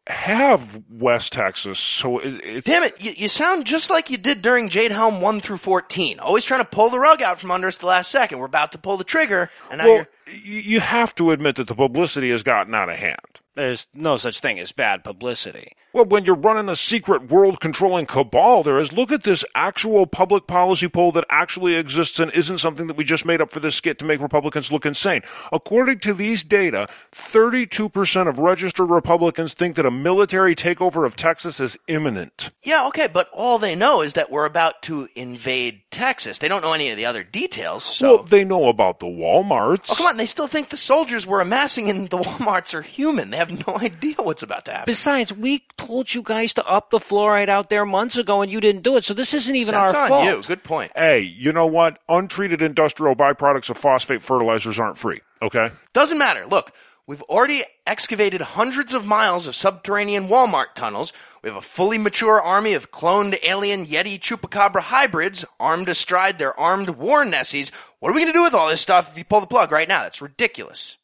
have 0.06 0.82
West 0.90 1.35
Texas, 1.35 1.78
so 1.78 2.18
it, 2.18 2.40
it's 2.42 2.66
Damn 2.66 2.85
it, 2.85 3.00
you, 3.02 3.12
you 3.14 3.28
sound 3.28 3.66
just 3.66 3.90
like 3.90 4.08
you 4.08 4.16
did 4.16 4.40
during 4.40 4.70
Jade 4.70 4.92
Helm 4.92 5.20
1 5.20 5.42
through 5.42 5.58
14. 5.58 6.18
Always 6.18 6.44
trying 6.44 6.62
to 6.62 6.68
pull 6.68 6.88
the 6.88 6.99
rug 6.99 7.20
out 7.20 7.40
from 7.40 7.50
under 7.50 7.68
us 7.68 7.76
the 7.76 7.87
last 7.87 8.11
second. 8.11 8.38
We're 8.38 8.47
about 8.47 8.73
to 8.73 8.78
pull 8.78 8.97
the 8.97 9.04
trigger, 9.04 9.50
and 9.70 9.78
now 9.78 9.87
well, 9.87 10.06
you 10.42 10.80
have 10.80 11.14
to 11.16 11.30
admit 11.30 11.56
that 11.56 11.66
the 11.66 11.75
publicity 11.75 12.30
has 12.30 12.42
gotten 12.42 12.75
out 12.75 12.88
of 12.88 12.97
hand. 12.97 13.40
There's 13.59 13.88
no 13.93 14.17
such 14.17 14.38
thing 14.38 14.61
as 14.61 14.71
bad 14.71 15.03
publicity. 15.03 15.73
Well, 15.93 16.05
when 16.05 16.25
you're 16.25 16.37
running 16.37 16.69
a 16.69 16.77
secret 16.77 17.29
world 17.29 17.59
controlling 17.59 18.07
cabal, 18.07 18.62
there 18.62 18.79
is. 18.79 18.93
Look 18.93 19.11
at 19.11 19.25
this 19.25 19.45
actual 19.57 20.07
public 20.07 20.47
policy 20.47 20.87
poll 20.87 21.11
that 21.12 21.25
actually 21.29 21.75
exists 21.75 22.21
and 22.21 22.31
isn't 22.31 22.59
something 22.59 22.87
that 22.87 22.97
we 22.97 23.03
just 23.03 23.25
made 23.25 23.41
up 23.41 23.50
for 23.50 23.59
this 23.59 23.75
skit 23.75 23.99
to 23.99 24.05
make 24.05 24.21
Republicans 24.21 24.71
look 24.71 24.87
insane. 24.87 25.23
According 25.53 25.99
to 26.00 26.15
these 26.15 26.45
data, 26.45 26.87
32% 27.17 28.29
of 28.29 28.38
registered 28.38 28.88
Republicans 28.91 29.55
think 29.55 29.75
that 29.75 29.87
a 29.87 29.91
military 29.91 30.55
takeover 30.55 31.05
of 31.05 31.17
Texas 31.17 31.59
is 31.59 31.77
imminent. 31.88 32.50
Yeah, 32.62 32.87
okay, 32.87 33.09
but 33.09 33.29
all 33.33 33.59
they 33.59 33.75
know 33.75 34.03
is 34.03 34.15
that 34.15 34.31
we're 34.31 34.45
about 34.45 34.83
to 34.83 35.09
invade 35.17 35.81
Texas. 35.91 36.38
They 36.38 36.47
don't 36.47 36.62
know 36.62 36.75
any 36.75 36.91
of 36.91 36.97
the 36.97 37.07
other 37.07 37.25
details, 37.25 37.83
so. 37.83 38.17
Well, 38.17 38.25
they 38.25 38.45
know 38.45 38.69
about 38.69 39.00
the 39.00 39.07
Walmarts. 39.07 39.91
oh, 39.91 39.97
come 39.97 40.07
on, 40.07 40.17
they 40.17 40.27
still 40.27 40.47
think 40.47 40.69
the 40.69 40.77
soldiers 40.77 41.27
we're 41.27 41.41
amassing 41.41 41.88
in 41.88 42.05
the 42.05 42.19
Walmarts 42.19 42.73
are 42.73 42.83
human. 42.83 43.31
They 43.31 43.37
have 43.37 43.48
no 43.50 43.76
idea 43.81 44.14
what's 44.19 44.43
about 44.43 44.64
to 44.67 44.73
happen. 44.73 44.85
Besides, 44.87 45.33
we 45.33 45.64
told 45.76 46.12
you 46.12 46.23
guys 46.23 46.55
to 46.55 46.64
up 46.64 46.90
the 46.90 46.99
fluoride 46.99 47.49
out 47.49 47.69
there 47.71 47.85
months 47.87 48.17
ago 48.17 48.43
and 48.43 48.50
you 48.50 48.61
didn't 48.61 48.83
do 48.83 48.97
it, 48.97 49.05
so 49.05 49.14
this 49.14 49.35
isn't 49.35 49.55
even 49.57 49.75
That's 49.75 49.93
our 49.93 50.02
on 50.02 50.09
fault. 50.09 50.25
you. 50.25 50.43
Good 50.43 50.64
point. 50.64 50.93
Hey, 50.95 51.21
you 51.21 51.52
know 51.52 51.67
what? 51.67 51.99
Untreated 52.09 52.62
industrial 52.62 53.14
byproducts 53.17 53.71
of 53.71 53.78
phosphate 53.78 54.23
fertilizers 54.23 54.78
aren't 54.78 54.99
free, 54.99 55.21
okay? 55.43 55.71
Doesn't 55.93 56.19
matter. 56.19 56.47
Look, 56.47 56.73
we've 57.07 57.23
already 57.23 57.64
excavated 57.87 58.40
hundreds 58.40 58.95
of 58.95 59.05
miles 59.05 59.47
of 59.47 59.57
subterranean 59.57 60.28
Walmart 60.28 60.75
tunnels. 60.75 61.12
We 61.43 61.49
have 61.49 61.57
a 61.57 61.62
fully 61.62 61.99
mature 61.99 62.40
army 62.43 62.75
of 62.75 62.90
cloned 62.90 63.38
alien 63.45 63.87
Yeti 63.87 64.19
Chupacabra 64.19 64.81
hybrids 64.81 65.45
armed 65.61 65.88
astride 65.88 66.38
their 66.38 66.59
armed 66.59 66.90
war 66.90 67.25
Nessies. 67.25 67.71
What 68.00 68.11
are 68.11 68.12
we 68.12 68.21
going 68.23 68.33
to 68.33 68.38
do 68.38 68.43
with 68.43 68.55
all 68.55 68.69
this 68.69 68.81
stuff 68.81 69.11
if 69.12 69.19
you 69.19 69.25
pull 69.25 69.40
the 69.40 69.47
plug 69.47 69.71
right 69.71 69.88
now? 69.88 70.02
That's 70.02 70.21
ridiculous. 70.21 70.97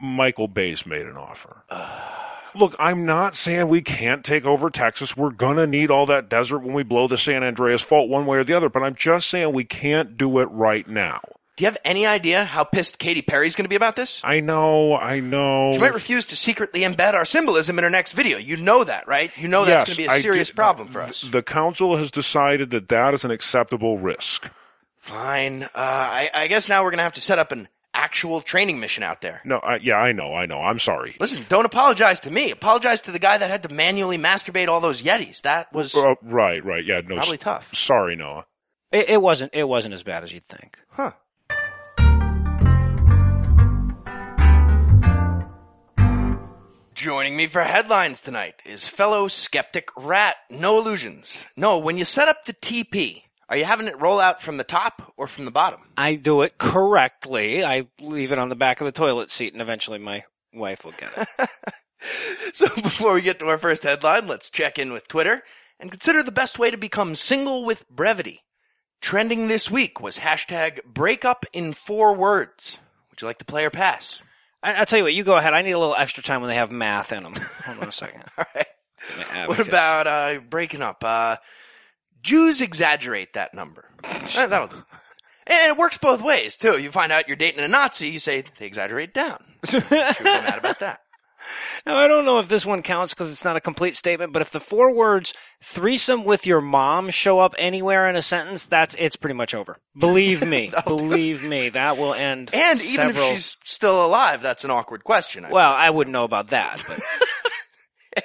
Michael 0.00 0.48
Bay's 0.48 0.86
made 0.86 1.06
an 1.06 1.16
offer. 1.16 1.62
Look, 2.54 2.74
I'm 2.78 3.04
not 3.04 3.36
saying 3.36 3.68
we 3.68 3.82
can't 3.82 4.24
take 4.24 4.44
over 4.44 4.70
Texas. 4.70 5.16
We're 5.16 5.30
gonna 5.30 5.66
need 5.66 5.90
all 5.90 6.06
that 6.06 6.28
desert 6.28 6.60
when 6.60 6.72
we 6.74 6.82
blow 6.82 7.06
the 7.06 7.18
San 7.18 7.42
Andreas 7.44 7.82
Fault 7.82 8.08
one 8.08 8.26
way 8.26 8.38
or 8.38 8.44
the 8.44 8.54
other, 8.54 8.68
but 8.68 8.82
I'm 8.82 8.94
just 8.94 9.28
saying 9.28 9.52
we 9.52 9.64
can't 9.64 10.16
do 10.16 10.38
it 10.40 10.46
right 10.46 10.86
now. 10.88 11.20
Do 11.56 11.64
you 11.64 11.66
have 11.66 11.78
any 11.84 12.06
idea 12.06 12.44
how 12.44 12.62
pissed 12.62 12.98
Katy 13.00 13.20
Perry's 13.22 13.56
going 13.56 13.64
to 13.64 13.68
be 13.68 13.74
about 13.74 13.96
this? 13.96 14.20
I 14.22 14.38
know, 14.38 14.94
I 14.96 15.18
know. 15.18 15.72
She 15.72 15.78
might 15.80 15.92
refuse 15.92 16.24
to 16.26 16.36
secretly 16.36 16.82
embed 16.82 17.14
our 17.14 17.24
symbolism 17.24 17.78
in 17.78 17.82
her 17.84 17.90
next 17.90 18.12
video. 18.12 18.38
You 18.38 18.56
know 18.56 18.84
that, 18.84 19.08
right? 19.08 19.36
You 19.36 19.48
know 19.48 19.64
that's 19.64 19.88
Yes, 19.88 19.96
going 19.96 20.06
to 20.08 20.12
be 20.14 20.18
a 20.18 20.20
serious 20.22 20.48
did- 20.48 20.56
problem 20.56 20.86
for 20.86 21.00
us. 21.02 21.22
The 21.22 21.42
council 21.42 21.96
has 21.96 22.12
decided 22.12 22.70
that 22.70 22.88
that 22.90 23.12
is 23.12 23.24
an 23.24 23.32
acceptable 23.32 23.98
risk. 23.98 24.48
Fine. 25.00 25.64
Uh, 25.64 25.68
I, 25.74 26.30
I 26.32 26.46
guess 26.46 26.68
now 26.68 26.84
we're 26.84 26.90
going 26.90 26.98
to 26.98 27.04
have 27.04 27.14
to 27.14 27.20
set 27.20 27.40
up 27.40 27.50
an 27.50 27.66
actual 27.94 28.40
training 28.40 28.78
mission 28.80 29.02
out 29.02 29.20
there. 29.20 29.40
No, 29.44 29.58
I, 29.58 29.76
yeah, 29.76 29.96
I 29.96 30.12
know, 30.12 30.34
I 30.34 30.46
know. 30.46 30.58
I'm 30.60 30.78
sorry. 30.78 31.16
Listen, 31.20 31.44
don't 31.48 31.64
apologize 31.64 32.20
to 32.20 32.30
me. 32.30 32.50
Apologize 32.50 33.00
to 33.02 33.10
the 33.12 33.18
guy 33.18 33.38
that 33.38 33.50
had 33.50 33.62
to 33.64 33.68
manually 33.70 34.18
masturbate 34.18 34.68
all 34.68 34.80
those 34.80 35.02
Yetis. 35.02 35.42
That 35.42 35.72
was 35.72 35.94
Uh, 35.94 36.14
right, 36.22 36.64
right. 36.64 36.84
Yeah, 36.84 37.00
no. 37.06 37.16
probably 37.16 37.38
s- 37.38 37.42
tough. 37.42 37.74
Sorry, 37.74 38.14
Noah. 38.16 38.46
It, 38.92 39.08
it 39.10 39.20
wasn't. 39.22 39.52
It 39.54 39.64
wasn't 39.64 39.94
as 39.94 40.02
bad 40.02 40.22
as 40.24 40.32
you'd 40.32 40.48
think. 40.48 40.78
Huh. 40.90 41.12
Joining 46.94 47.36
me 47.36 47.46
for 47.46 47.62
headlines 47.62 48.20
tonight 48.20 48.56
is 48.66 48.88
fellow 48.88 49.28
Skepticrat. 49.28 50.32
No 50.50 50.78
illusions. 50.78 51.44
No, 51.56 51.78
when 51.78 51.96
you 51.96 52.04
set 52.04 52.28
up 52.28 52.44
the 52.44 52.54
TP, 52.54 53.22
are 53.48 53.56
you 53.56 53.64
having 53.64 53.86
it 53.88 54.00
roll 54.00 54.20
out 54.20 54.42
from 54.42 54.56
the 54.56 54.64
top 54.64 55.12
or 55.16 55.26
from 55.26 55.44
the 55.44 55.50
bottom? 55.50 55.80
I 55.96 56.16
do 56.16 56.42
it 56.42 56.58
correctly. 56.58 57.64
I 57.64 57.88
leave 58.00 58.32
it 58.32 58.38
on 58.38 58.48
the 58.48 58.56
back 58.56 58.80
of 58.80 58.84
the 58.84 58.92
toilet 58.92 59.30
seat, 59.30 59.52
and 59.52 59.62
eventually 59.62 59.98
my 59.98 60.24
wife 60.52 60.84
will 60.84 60.92
get 60.92 61.10
it. 61.16 61.48
So 62.52 62.68
before 62.76 63.14
we 63.14 63.22
get 63.22 63.40
to 63.40 63.46
our 63.46 63.58
first 63.58 63.82
headline, 63.82 64.28
let's 64.28 64.50
check 64.50 64.78
in 64.78 64.92
with 64.92 65.08
Twitter 65.08 65.42
and 65.80 65.90
consider 65.90 66.22
the 66.22 66.30
best 66.30 66.58
way 66.58 66.70
to 66.70 66.76
become 66.76 67.14
single 67.16 67.64
with 67.64 67.88
brevity. 67.90 68.44
Trending 69.00 69.48
this 69.48 69.70
week 69.70 70.00
was 70.00 70.18
hashtag 70.18 70.84
breakup 70.84 71.44
in 71.52 71.74
four 71.74 72.14
words. 72.14 72.78
Would 73.10 73.20
you 73.20 73.26
like 73.26 73.38
to 73.38 73.44
play 73.44 73.64
or 73.64 73.70
pass? 73.70 74.20
I, 74.62 74.74
I'll 74.74 74.86
tell 74.86 74.98
you 74.98 75.04
what. 75.04 75.14
You 75.14 75.24
go 75.24 75.36
ahead. 75.36 75.54
I 75.54 75.62
need 75.62 75.72
a 75.72 75.78
little 75.78 75.94
extra 75.94 76.22
time 76.22 76.40
when 76.40 76.48
they 76.48 76.56
have 76.56 76.72
math 76.72 77.12
in 77.12 77.22
them. 77.22 77.34
Hold 77.64 77.78
on 77.78 77.88
a 77.88 77.92
second. 77.92 78.24
All 78.38 78.44
right. 78.54 79.48
What 79.48 79.60
about 79.60 80.06
uh, 80.06 80.40
breaking 80.48 80.82
up? 80.82 81.04
Uh, 81.04 81.36
Jews 82.22 82.60
exaggerate 82.60 83.32
that 83.34 83.54
number. 83.54 83.90
Uh, 84.04 84.46
that'll 84.46 84.68
do. 84.68 84.82
And 85.46 85.70
it 85.70 85.78
works 85.78 85.96
both 85.98 86.20
ways 86.20 86.56
too. 86.56 86.78
You 86.78 86.90
find 86.90 87.10
out 87.10 87.26
you're 87.28 87.36
dating 87.36 87.64
a 87.64 87.68
Nazi, 87.68 88.08
you 88.08 88.18
say 88.20 88.44
they 88.58 88.66
exaggerate 88.66 89.14
down. 89.14 89.42
Feel 89.66 89.80
mad 89.88 90.58
about 90.58 90.78
that. 90.80 91.00
Now, 91.86 91.96
I 91.96 92.08
don't 92.08 92.26
know 92.26 92.40
if 92.40 92.48
this 92.48 92.66
one 92.66 92.82
counts 92.82 93.14
because 93.14 93.30
it's 93.30 93.44
not 93.44 93.56
a 93.56 93.60
complete 93.60 93.96
statement, 93.96 94.32
but 94.32 94.42
if 94.42 94.50
the 94.50 94.60
four 94.60 94.92
words 94.94 95.32
"threesome 95.62 96.24
with 96.24 96.46
your 96.46 96.60
mom" 96.60 97.08
show 97.10 97.38
up 97.38 97.54
anywhere 97.56 98.08
in 98.08 98.16
a 98.16 98.22
sentence, 98.22 98.66
that's 98.66 98.94
it's 98.98 99.16
pretty 99.16 99.34
much 99.36 99.54
over. 99.54 99.78
Believe 99.96 100.46
me, 100.46 100.70
believe 100.86 101.42
me, 101.42 101.70
that 101.70 101.96
will 101.96 102.12
end. 102.12 102.50
And 102.52 102.82
even 102.82 103.08
several- 103.14 103.26
if 103.28 103.32
she's 103.32 103.56
still 103.64 104.04
alive, 104.04 104.42
that's 104.42 104.64
an 104.64 104.70
awkward 104.70 105.04
question. 105.04 105.46
I'd 105.46 105.52
well, 105.52 105.70
I 105.72 105.88
wouldn't 105.88 106.12
know 106.12 106.24
about 106.24 106.48
that, 106.48 106.82
but 106.86 107.00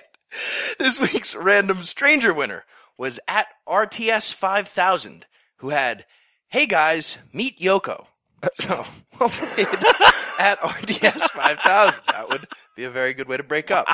This 0.79 0.99
week's 0.99 1.35
random 1.35 1.83
stranger 1.83 2.33
winner 2.33 2.65
was 2.97 3.19
at 3.27 3.47
RTS5000, 3.67 5.23
who 5.57 5.69
had, 5.69 6.05
hey 6.49 6.65
guys, 6.65 7.17
meet 7.31 7.59
Yoko. 7.59 8.05
So, 8.55 8.85
well 9.19 9.29
played 9.29 9.67
at 10.37 10.59
RTS5000. 10.59 11.95
That 12.07 12.27
would 12.29 12.45
be 12.75 12.83
a 12.83 12.89
very 12.89 13.13
good 13.13 13.29
way 13.29 13.37
to 13.37 13.43
break 13.43 13.71
up. 13.71 13.87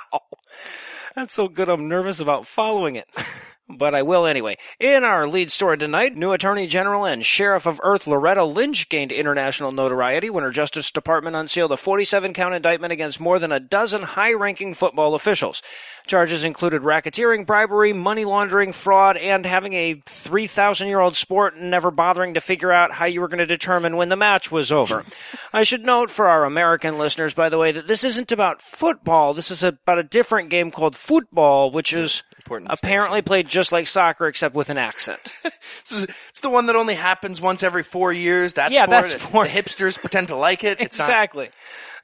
That's 1.16 1.34
so 1.34 1.48
good 1.48 1.70
I'm 1.70 1.88
nervous 1.88 2.20
about 2.20 2.48
following 2.48 2.96
it. 2.96 3.08
But 3.72 3.94
I 3.94 4.02
will 4.02 4.26
anyway. 4.26 4.58
In 4.80 5.04
our 5.04 5.28
lead 5.28 5.52
story 5.52 5.78
tonight, 5.78 6.18
new 6.18 6.32
Attorney 6.32 6.66
General 6.66 7.06
and 7.06 7.24
Sheriff 7.24 7.68
of 7.68 7.80
Earth 7.84 8.08
Loretta 8.08 8.44
Lynch 8.44 8.90
gained 8.90 9.12
international 9.12 9.72
notoriety 9.72 10.32
when 10.32 10.44
her 10.44 10.50
Justice 10.50 10.92
Department 10.92 11.36
unsealed 11.36 11.72
a 11.72 11.78
47 11.78 12.34
count 12.34 12.56
indictment 12.56 12.92
against 12.94 13.20
more 13.20 13.38
than 13.38 13.52
a 13.52 13.60
dozen 13.60 14.02
high 14.02 14.34
ranking 14.34 14.74
football 14.74 15.14
officials. 15.14 15.62
Charges 16.08 16.44
included 16.44 16.82
racketeering, 16.82 17.46
bribery, 17.46 17.94
money 17.94 18.26
laundering, 18.26 18.72
fraud, 18.72 19.18
and 19.18 19.46
having 19.46 19.74
a 19.74 20.02
3,000 20.08 20.88
year 20.88 21.00
old 21.00 21.16
sport 21.16 21.54
and 21.54 21.70
never 21.70 21.92
bothering 21.92 22.34
to 22.34 22.42
figure 22.42 22.72
out 22.72 22.92
how 22.92 23.06
you 23.06 23.22
were 23.22 23.28
going 23.28 23.38
to 23.38 23.46
determine 23.46 23.98
when 23.98 24.10
the 24.10 24.16
match 24.16 24.52
was 24.52 24.72
over. 24.72 25.06
I 25.54 25.62
should 25.62 25.86
note 25.86 26.10
for 26.10 26.28
our 26.28 26.44
American 26.44 26.98
listeners, 26.98 27.36
by 27.36 27.50
the 27.50 27.60
way, 27.60 27.72
that 27.74 27.88
this 27.88 28.04
isn't 28.04 28.32
about 28.32 28.64
football. 28.64 29.36
This 29.36 29.52
is 29.52 29.62
about 29.62 30.00
a 30.00 30.04
different 30.04 30.50
game 30.50 30.72
called 30.72 30.96
football, 30.96 31.70
which 31.70 31.94
is 31.94 32.24
Important 32.50 32.72
apparently 32.72 33.22
played 33.22 33.48
just 33.48 33.72
like 33.72 33.88
soccer 33.88 34.28
except 34.28 34.56
with 34.56 34.70
an 34.70 34.78
accent. 34.78 35.34
It's, 35.82 36.06
it's 36.30 36.42
the 36.42 36.50
one 36.50 36.66
that 36.68 36.76
only 36.76 36.96
happens 36.96 37.40
once 37.42 37.64
every 37.64 37.84
four 37.84 38.12
years. 38.12 38.54
That's 38.54 38.74
Yeah, 38.74 38.86
sport. 38.86 39.08
that 39.10 39.22
sport. 39.22 39.48
The 39.48 39.54
hipsters 39.54 39.98
pretend 40.00 40.28
to 40.30 40.36
like 40.36 40.64
it. 40.64 40.80
It's 40.82 40.98
not, 40.98 41.06
exactly. 41.10 41.50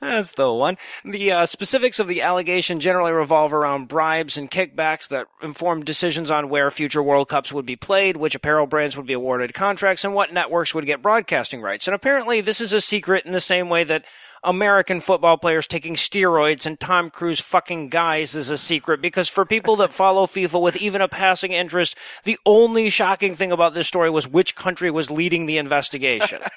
That's 0.02 0.32
the 0.32 0.52
one. 0.52 0.78
The 1.04 1.32
uh, 1.32 1.46
specifics 1.46 2.00
of 2.00 2.08
the 2.08 2.22
allegation 2.22 2.80
generally 2.80 3.12
revolve 3.12 3.54
around 3.54 3.88
bribes 3.88 4.38
and 4.38 4.50
kickbacks 4.52 5.08
that 5.10 5.28
informed 5.42 5.86
decisions 5.86 6.30
on 6.30 6.50
where 6.50 6.70
future 6.72 7.02
World 7.02 7.30
Cups 7.30 7.52
would 7.54 7.66
be 7.66 7.75
played, 7.75 8.18
which 8.18 8.36
apparel 8.36 8.68
brands 8.68 8.98
would 8.98 9.08
be 9.08 9.14
awarded 9.14 9.54
contracts, 9.54 10.04
and 10.04 10.14
what 10.14 10.34
networks 10.34 10.74
would 10.74 10.86
get 10.86 11.02
broadcasting 11.02 11.62
rights. 11.62 11.88
And 11.88 11.96
apparently, 11.96 12.42
this 12.42 12.62
is 12.62 12.74
a 12.74 12.82
secret 12.82 13.25
in 13.25 13.32
the 13.32 13.42
same 13.42 13.70
way 13.70 13.84
that 13.86 14.06
American 14.46 15.02
football 15.02 15.38
players 15.38 15.68
taking 15.68 15.96
steroids 15.96 16.66
and 16.66 16.80
Tom 16.80 17.10
Cruise 17.10 17.40
fucking 17.40 17.90
guys 17.90 18.36
is 18.36 18.50
a 18.50 18.58
secret 18.58 19.02
because 19.02 19.28
for 19.28 19.46
people 19.46 19.75
that 19.78 19.94
follow 19.94 20.25
FIFA 20.25 20.62
with 20.62 20.75
even 20.78 21.02
a 21.02 21.08
passing 21.08 21.52
interest, 21.52 21.98
the 22.24 22.38
only 22.46 22.90
shocking 22.90 23.36
thing 23.36 23.52
about 23.52 23.74
this 23.74 23.88
story 23.88 24.10
was 24.10 24.28
which 24.28 24.56
country 24.56 24.92
was 24.92 25.10
leading 25.12 25.46
the 25.46 25.58
investigation. 25.58 26.42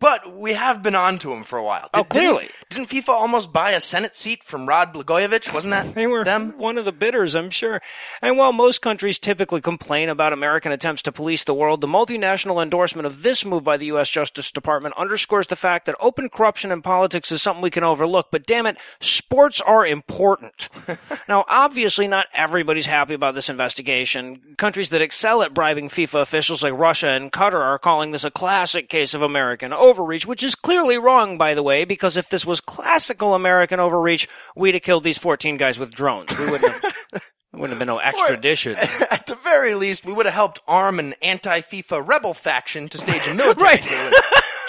But 0.00 0.36
we 0.36 0.54
have 0.54 0.82
been 0.82 0.96
on 0.96 1.20
to 1.20 1.32
him 1.32 1.44
for 1.44 1.56
a 1.56 1.62
while. 1.62 1.88
Oh, 1.94 2.02
clearly. 2.02 2.50
Didn't, 2.70 2.88
didn't 2.90 3.04
FIFA 3.04 3.10
almost 3.10 3.52
buy 3.52 3.70
a 3.70 3.80
Senate 3.80 4.16
seat 4.16 4.42
from 4.42 4.66
Rod 4.68 4.92
Blagojevich? 4.92 5.54
Wasn't 5.54 5.70
that 5.70 5.94
They 5.94 6.08
were 6.08 6.24
them? 6.24 6.54
one 6.58 6.76
of 6.76 6.84
the 6.84 6.90
bidders, 6.92 7.36
I'm 7.36 7.50
sure. 7.50 7.80
And 8.20 8.36
while 8.36 8.52
most 8.52 8.82
countries 8.82 9.20
typically 9.20 9.60
complain 9.60 10.08
about 10.08 10.32
American 10.32 10.72
attempts 10.72 11.02
to 11.02 11.12
police 11.12 11.44
the 11.44 11.54
world, 11.54 11.80
the 11.80 11.86
multinational 11.86 12.60
endorsement 12.60 13.06
of 13.06 13.22
this 13.22 13.44
move 13.44 13.62
by 13.62 13.76
the 13.76 13.86
U.S. 13.86 14.10
Justice 14.10 14.50
Department 14.50 14.96
underscores 14.98 15.46
the 15.46 15.56
fact 15.56 15.86
that 15.86 15.94
open 16.00 16.28
corruption 16.28 16.72
in 16.72 16.82
politics 16.82 17.30
is 17.32 17.42
something 17.42 17.62
we 17.62 17.70
can 17.70 17.84
overlook. 17.84 18.28
But 18.30 18.46
damn 18.46 18.66
it, 18.66 18.76
sports 19.00 19.60
are 19.60 19.84
important. 19.86 20.68
now, 21.28 21.44
obviously, 21.48 22.06
not 22.08 22.26
everybody's 22.34 22.86
happy 22.86 23.14
about 23.14 23.34
this 23.34 23.48
investigation. 23.48 24.54
Countries 24.58 24.90
that 24.90 25.00
excel 25.02 25.42
at 25.42 25.54
bribing 25.54 25.88
FIFA 25.88 26.20
officials 26.22 26.62
like 26.62 26.74
Russia 26.74 27.08
and 27.08 27.32
Qatar 27.32 27.54
are 27.54 27.78
calling 27.78 28.10
this 28.12 28.24
a 28.24 28.30
classic 28.30 28.88
case 28.88 29.14
of 29.14 29.22
American 29.22 29.72
overreach, 29.72 30.26
which 30.26 30.42
is 30.42 30.54
clearly 30.54 30.98
wrong, 30.98 31.38
by 31.38 31.54
the 31.54 31.62
way, 31.62 31.84
because 31.84 32.16
if 32.16 32.28
this 32.28 32.44
was 32.44 32.60
classical 32.60 33.34
American 33.34 33.80
overreach, 33.80 34.28
we'd 34.54 34.74
have 34.74 34.82
killed 34.82 35.04
these 35.04 35.18
14 35.18 35.56
guys 35.56 35.78
with 35.78 35.92
drones. 35.92 36.36
We 36.38 36.46
wouldn't 36.50 36.72
have, 36.72 36.82
there 37.12 37.20
wouldn't 37.54 37.70
have 37.70 37.78
been 37.78 37.88
no 37.88 38.00
extradition. 38.00 38.76
At 39.10 39.26
the 39.26 39.36
very 39.42 39.74
least, 39.74 40.04
we 40.04 40.12
would 40.12 40.26
have 40.26 40.34
helped 40.34 40.60
arm 40.66 40.98
an 40.98 41.14
anti-FIFA 41.22 42.06
rebel 42.06 42.34
faction 42.34 42.88
to 42.90 42.98
stage 42.98 43.26
a 43.26 43.34
military 43.34 43.62
Right. 43.62 43.82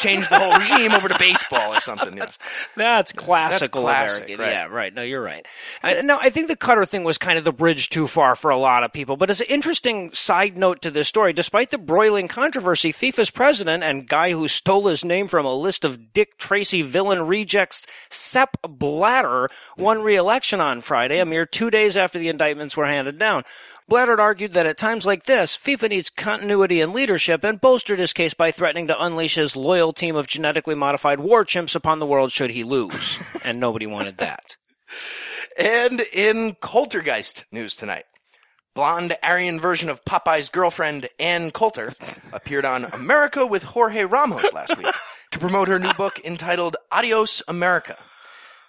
Change 0.03 0.29
the 0.29 0.37
whole 0.39 0.57
regime 0.57 0.91
over 0.91 1.07
to 1.07 1.17
baseball 1.17 1.73
or 1.73 1.81
something. 1.81 2.15
know. 2.15 2.27
That's 2.75 3.11
classical 3.11 3.81
classic, 3.81 4.25
American. 4.25 4.39
right. 4.45 4.51
Yeah, 4.51 4.65
right. 4.65 4.93
No, 4.93 5.01
you're 5.01 5.21
right. 5.21 5.45
I, 5.81 6.01
no, 6.01 6.17
I 6.19 6.29
think 6.29 6.47
the 6.47 6.55
Qatar 6.55 6.87
thing 6.87 7.03
was 7.03 7.17
kind 7.17 7.37
of 7.37 7.43
the 7.43 7.51
bridge 7.51 7.89
too 7.89 8.07
far 8.07 8.35
for 8.35 8.51
a 8.51 8.57
lot 8.57 8.83
of 8.83 8.91
people. 8.91 9.17
But 9.17 9.29
as 9.29 9.41
an 9.41 9.47
interesting 9.47 10.11
side 10.13 10.57
note 10.57 10.81
to 10.83 10.91
this 10.91 11.07
story, 11.07 11.33
despite 11.33 11.71
the 11.71 11.77
broiling 11.77 12.27
controversy, 12.27 12.91
FIFA's 12.91 13.29
president 13.29 13.83
and 13.83 14.07
guy 14.07 14.31
who 14.31 14.47
stole 14.47 14.87
his 14.87 15.05
name 15.05 15.27
from 15.27 15.45
a 15.45 15.55
list 15.55 15.85
of 15.85 16.13
Dick 16.13 16.37
Tracy 16.37 16.81
villain 16.81 17.25
rejects, 17.25 17.85
Sepp 18.09 18.57
Blatter, 18.67 19.49
won 19.77 20.01
re-election 20.01 20.59
on 20.59 20.81
Friday, 20.81 21.19
a 21.19 21.25
mere 21.25 21.45
two 21.45 21.69
days 21.69 21.97
after 21.97 22.19
the 22.19 22.29
indictments 22.29 22.75
were 22.75 22.85
handed 22.85 23.17
down. 23.17 23.43
Blatter 23.87 24.19
argued 24.19 24.53
that 24.53 24.65
at 24.65 24.77
times 24.77 25.05
like 25.05 25.25
this, 25.25 25.57
FIFA 25.57 25.89
needs 25.89 26.09
continuity 26.09 26.81
and 26.81 26.93
leadership 26.93 27.43
and 27.43 27.59
bolstered 27.59 27.99
his 27.99 28.13
case 28.13 28.33
by 28.33 28.51
threatening 28.51 28.87
to 28.87 29.03
unleash 29.03 29.35
his 29.35 29.55
loyal 29.55 29.93
team 29.93 30.15
of 30.15 30.27
genetically 30.27 30.75
modified 30.75 31.19
war 31.19 31.43
chimps 31.43 31.75
upon 31.75 31.99
the 31.99 32.05
world 32.05 32.31
should 32.31 32.51
he 32.51 32.63
lose. 32.63 33.19
and 33.43 33.59
nobody 33.59 33.85
wanted 33.85 34.17
that. 34.17 34.55
And 35.57 36.01
in 36.01 36.55
Coultergeist 36.55 37.43
news 37.51 37.75
tonight, 37.75 38.05
blonde 38.73 39.17
Aryan 39.21 39.59
version 39.59 39.89
of 39.89 40.03
Popeye's 40.05 40.49
girlfriend, 40.49 41.09
Ann 41.19 41.51
Coulter, 41.51 41.91
appeared 42.33 42.65
on 42.65 42.85
America 42.85 43.45
with 43.45 43.63
Jorge 43.63 44.05
Ramos 44.05 44.51
last 44.53 44.77
week 44.77 44.93
to 45.31 45.39
promote 45.39 45.67
her 45.67 45.79
new 45.79 45.93
book 45.93 46.19
entitled 46.23 46.77
Adios 46.91 47.43
America. 47.47 47.97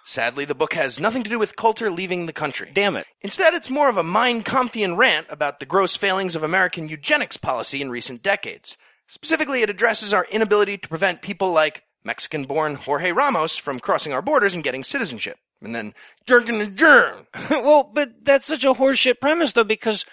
Sadly, 0.07 0.45
the 0.45 0.53
book 0.53 0.73
has 0.73 0.99
nothing 0.99 1.23
to 1.23 1.29
do 1.31 1.39
with 1.39 1.55
Coulter 1.55 1.89
leaving 1.89 2.27
the 2.27 2.33
country. 2.33 2.69
Damn 2.71 2.95
it. 2.95 3.07
Instead, 3.21 3.55
it's 3.55 3.71
more 3.71 3.89
of 3.89 3.97
a 3.97 4.03
Mein 4.03 4.43
Kampfian 4.43 4.95
rant 4.95 5.25
about 5.31 5.59
the 5.59 5.65
gross 5.65 5.95
failings 5.95 6.35
of 6.35 6.43
American 6.43 6.87
eugenics 6.87 7.37
policy 7.37 7.81
in 7.81 7.89
recent 7.89 8.21
decades. 8.21 8.77
Specifically, 9.07 9.63
it 9.63 9.69
addresses 9.71 10.13
our 10.13 10.25
inability 10.25 10.77
to 10.77 10.87
prevent 10.87 11.23
people 11.23 11.51
like 11.51 11.81
Mexican-born 12.03 12.75
Jorge 12.75 13.11
Ramos 13.13 13.57
from 13.57 13.79
crossing 13.79 14.13
our 14.13 14.21
borders 14.21 14.53
and 14.53 14.63
getting 14.63 14.83
citizenship. 14.83 15.37
And 15.59 15.73
then, 15.73 15.95
jerkin 16.27 16.61
and 16.61 16.77
jern. 16.77 17.25
well, 17.49 17.89
but 17.91 18.11
that's 18.21 18.45
such 18.45 18.63
a 18.63 18.75
horseshit 18.75 19.19
premise 19.19 19.53
though 19.53 19.63
because 19.63 20.05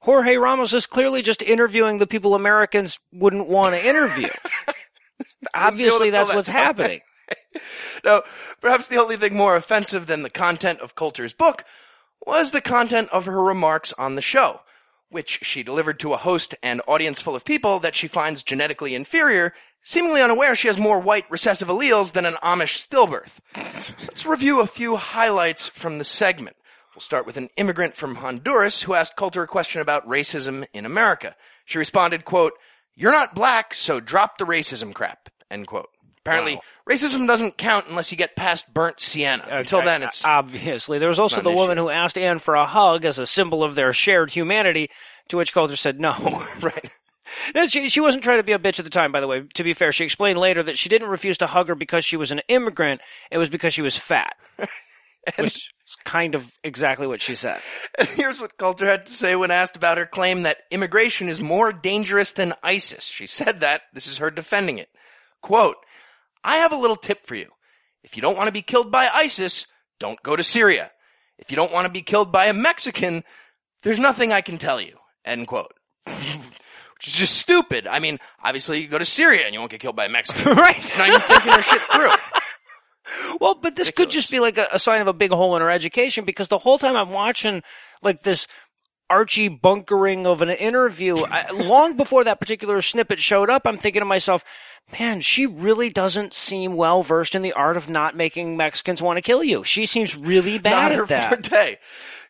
Jorge 0.00 0.36
Ramos 0.36 0.74
is 0.74 0.86
clearly 0.86 1.22
just 1.22 1.40
interviewing 1.40 1.96
the 1.96 2.06
people 2.06 2.34
Americans 2.34 2.98
wouldn't 3.14 3.48
want 3.48 3.74
to 3.74 3.86
interview. 3.86 4.28
Obviously, 5.54 6.10
that's 6.10 6.34
what's 6.34 6.48
happening. 6.48 7.00
Now, 8.04 8.22
perhaps 8.60 8.86
the 8.86 8.98
only 8.98 9.16
thing 9.16 9.36
more 9.36 9.56
offensive 9.56 10.06
than 10.06 10.22
the 10.22 10.30
content 10.30 10.80
of 10.80 10.94
Coulter's 10.94 11.32
book 11.32 11.64
was 12.24 12.50
the 12.50 12.60
content 12.60 13.08
of 13.10 13.24
her 13.26 13.42
remarks 13.42 13.92
on 13.98 14.14
the 14.14 14.22
show, 14.22 14.60
which 15.08 15.40
she 15.42 15.62
delivered 15.62 15.98
to 16.00 16.12
a 16.12 16.18
host 16.18 16.54
and 16.62 16.82
audience 16.86 17.20
full 17.20 17.34
of 17.34 17.44
people 17.44 17.80
that 17.80 17.96
she 17.96 18.06
finds 18.06 18.42
genetically 18.42 18.94
inferior, 18.94 19.54
seemingly 19.82 20.20
unaware 20.20 20.54
she 20.54 20.68
has 20.68 20.78
more 20.78 21.00
white 21.00 21.28
recessive 21.30 21.68
alleles 21.68 22.12
than 22.12 22.26
an 22.26 22.36
Amish 22.42 22.86
stillbirth. 22.86 23.40
Let's 24.02 24.26
review 24.26 24.60
a 24.60 24.66
few 24.66 24.96
highlights 24.96 25.68
from 25.68 25.98
the 25.98 26.04
segment. 26.04 26.56
We'll 26.94 27.00
start 27.00 27.26
with 27.26 27.36
an 27.36 27.48
immigrant 27.56 27.96
from 27.96 28.16
Honduras 28.16 28.82
who 28.82 28.94
asked 28.94 29.16
Coulter 29.16 29.42
a 29.42 29.46
question 29.46 29.80
about 29.80 30.06
racism 30.08 30.66
in 30.72 30.84
America. 30.84 31.36
She 31.64 31.78
responded, 31.78 32.24
quote, 32.24 32.54
You're 32.94 33.12
not 33.12 33.34
black, 33.34 33.72
so 33.74 34.00
drop 34.00 34.36
the 34.38 34.44
racism 34.44 34.92
crap, 34.92 35.28
end 35.50 35.66
quote. 35.66 35.88
Apparently, 36.18 36.56
Wow. 36.56 36.62
Racism 36.88 37.26
doesn't 37.26 37.58
count 37.58 37.86
unless 37.88 38.10
you 38.10 38.16
get 38.16 38.34
past 38.34 38.72
burnt 38.72 38.98
sienna. 38.98 39.46
Until 39.50 39.82
then, 39.82 40.02
uh, 40.02 40.06
it's 40.06 40.24
obviously 40.24 40.98
there 40.98 41.08
was 41.08 41.18
also 41.18 41.42
the 41.42 41.52
woman 41.52 41.76
issue. 41.76 41.84
who 41.84 41.90
asked 41.90 42.16
Ann 42.16 42.38
for 42.38 42.54
a 42.54 42.66
hug 42.66 43.04
as 43.04 43.18
a 43.18 43.26
symbol 43.26 43.62
of 43.62 43.74
their 43.74 43.92
shared 43.92 44.30
humanity, 44.30 44.88
to 45.28 45.36
which 45.36 45.52
Coulter 45.52 45.76
said 45.76 46.00
no. 46.00 46.12
right. 46.62 46.90
No, 47.54 47.66
she, 47.66 47.90
she 47.90 48.00
wasn't 48.00 48.24
trying 48.24 48.38
to 48.38 48.42
be 48.42 48.52
a 48.52 48.58
bitch 48.58 48.78
at 48.78 48.84
the 48.84 48.90
time, 48.90 49.12
by 49.12 49.20
the 49.20 49.26
way. 49.26 49.42
To 49.54 49.64
be 49.64 49.74
fair, 49.74 49.92
she 49.92 50.04
explained 50.04 50.38
later 50.38 50.62
that 50.62 50.78
she 50.78 50.88
didn't 50.88 51.08
refuse 51.08 51.38
to 51.38 51.46
hug 51.46 51.68
her 51.68 51.74
because 51.74 52.06
she 52.06 52.16
was 52.16 52.30
an 52.30 52.40
immigrant. 52.48 53.02
It 53.30 53.36
was 53.36 53.50
because 53.50 53.74
she 53.74 53.82
was 53.82 53.96
fat. 53.96 54.34
which 55.36 55.72
is 55.86 55.96
kind 56.04 56.34
of 56.34 56.50
exactly 56.64 57.06
what 57.06 57.20
she 57.20 57.34
said. 57.34 57.60
And 57.98 58.08
here's 58.16 58.40
what 58.40 58.56
Coulter 58.56 58.86
had 58.86 59.06
to 59.06 59.12
say 59.12 59.36
when 59.36 59.50
asked 59.50 59.76
about 59.76 59.98
her 59.98 60.06
claim 60.06 60.42
that 60.42 60.58
immigration 60.70 61.28
is 61.28 61.40
more 61.40 61.72
dangerous 61.72 62.30
than 62.30 62.54
ISIS. 62.62 63.04
She 63.04 63.26
said 63.26 63.60
that. 63.60 63.82
This 63.92 64.06
is 64.06 64.18
her 64.18 64.30
defending 64.30 64.78
it. 64.78 64.88
Quote, 65.42 65.76
I 66.48 66.56
have 66.56 66.72
a 66.72 66.76
little 66.76 66.96
tip 66.96 67.26
for 67.26 67.34
you. 67.34 67.50
If 68.02 68.16
you 68.16 68.22
don't 68.22 68.34
want 68.34 68.48
to 68.48 68.52
be 68.52 68.62
killed 68.62 68.90
by 68.90 69.06
ISIS, 69.06 69.66
don't 70.00 70.20
go 70.22 70.34
to 70.34 70.42
Syria. 70.42 70.90
If 71.38 71.50
you 71.50 71.56
don't 71.56 71.70
want 71.70 71.86
to 71.86 71.92
be 71.92 72.00
killed 72.00 72.32
by 72.32 72.46
a 72.46 72.54
Mexican, 72.54 73.22
there's 73.82 73.98
nothing 73.98 74.32
I 74.32 74.40
can 74.40 74.56
tell 74.56 74.80
you. 74.80 74.96
End 75.26 75.46
quote. 75.46 75.74
Which 76.06 77.06
is 77.06 77.12
just 77.12 77.36
stupid. 77.36 77.86
I 77.86 77.98
mean, 77.98 78.18
obviously 78.42 78.80
you 78.80 78.88
go 78.88 78.96
to 78.96 79.04
Syria 79.04 79.44
and 79.44 79.52
you 79.52 79.60
won't 79.60 79.70
get 79.70 79.80
killed 79.80 79.94
by 79.94 80.06
a 80.06 80.08
Mexican. 80.08 80.52
right. 80.56 80.98
Not 80.98 81.08
even 81.08 81.20
thinking 81.20 81.52
her 81.52 81.62
shit 81.62 81.82
through. 81.92 82.10
Well, 83.40 83.54
but 83.54 83.74
this 83.74 83.90
could 83.90 84.10
just 84.10 84.30
be 84.30 84.38
like 84.38 84.58
a, 84.58 84.68
a 84.72 84.78
sign 84.78 85.00
of 85.00 85.06
a 85.06 85.14
big 85.14 85.30
hole 85.30 85.56
in 85.56 85.62
her 85.62 85.70
education 85.70 86.26
because 86.26 86.48
the 86.48 86.58
whole 86.58 86.78
time 86.78 86.94
I'm 86.94 87.08
watching 87.08 87.62
like 88.02 88.22
this 88.22 88.46
Archie 89.10 89.48
bunkering 89.48 90.26
of 90.26 90.42
an 90.42 90.50
interview, 90.50 91.18
I, 91.18 91.50
long 91.50 91.96
before 91.96 92.24
that 92.24 92.40
particular 92.40 92.82
snippet 92.82 93.18
showed 93.18 93.50
up, 93.50 93.62
I'm 93.66 93.78
thinking 93.78 94.00
to 94.00 94.06
myself, 94.06 94.44
man, 94.98 95.20
she 95.20 95.46
really 95.46 95.90
doesn't 95.90 96.34
seem 96.34 96.74
well 96.74 97.02
versed 97.02 97.34
in 97.34 97.42
the 97.42 97.52
art 97.54 97.76
of 97.76 97.88
not 97.88 98.16
making 98.16 98.56
Mexicans 98.56 99.00
want 99.02 99.16
to 99.16 99.22
kill 99.22 99.42
you. 99.42 99.64
She 99.64 99.86
seems 99.86 100.16
really 100.16 100.58
bad 100.58 100.90
Not 100.90 100.92
her 100.92 101.02
at 101.04 101.08
that. 101.08 101.46
forte. 101.46 101.76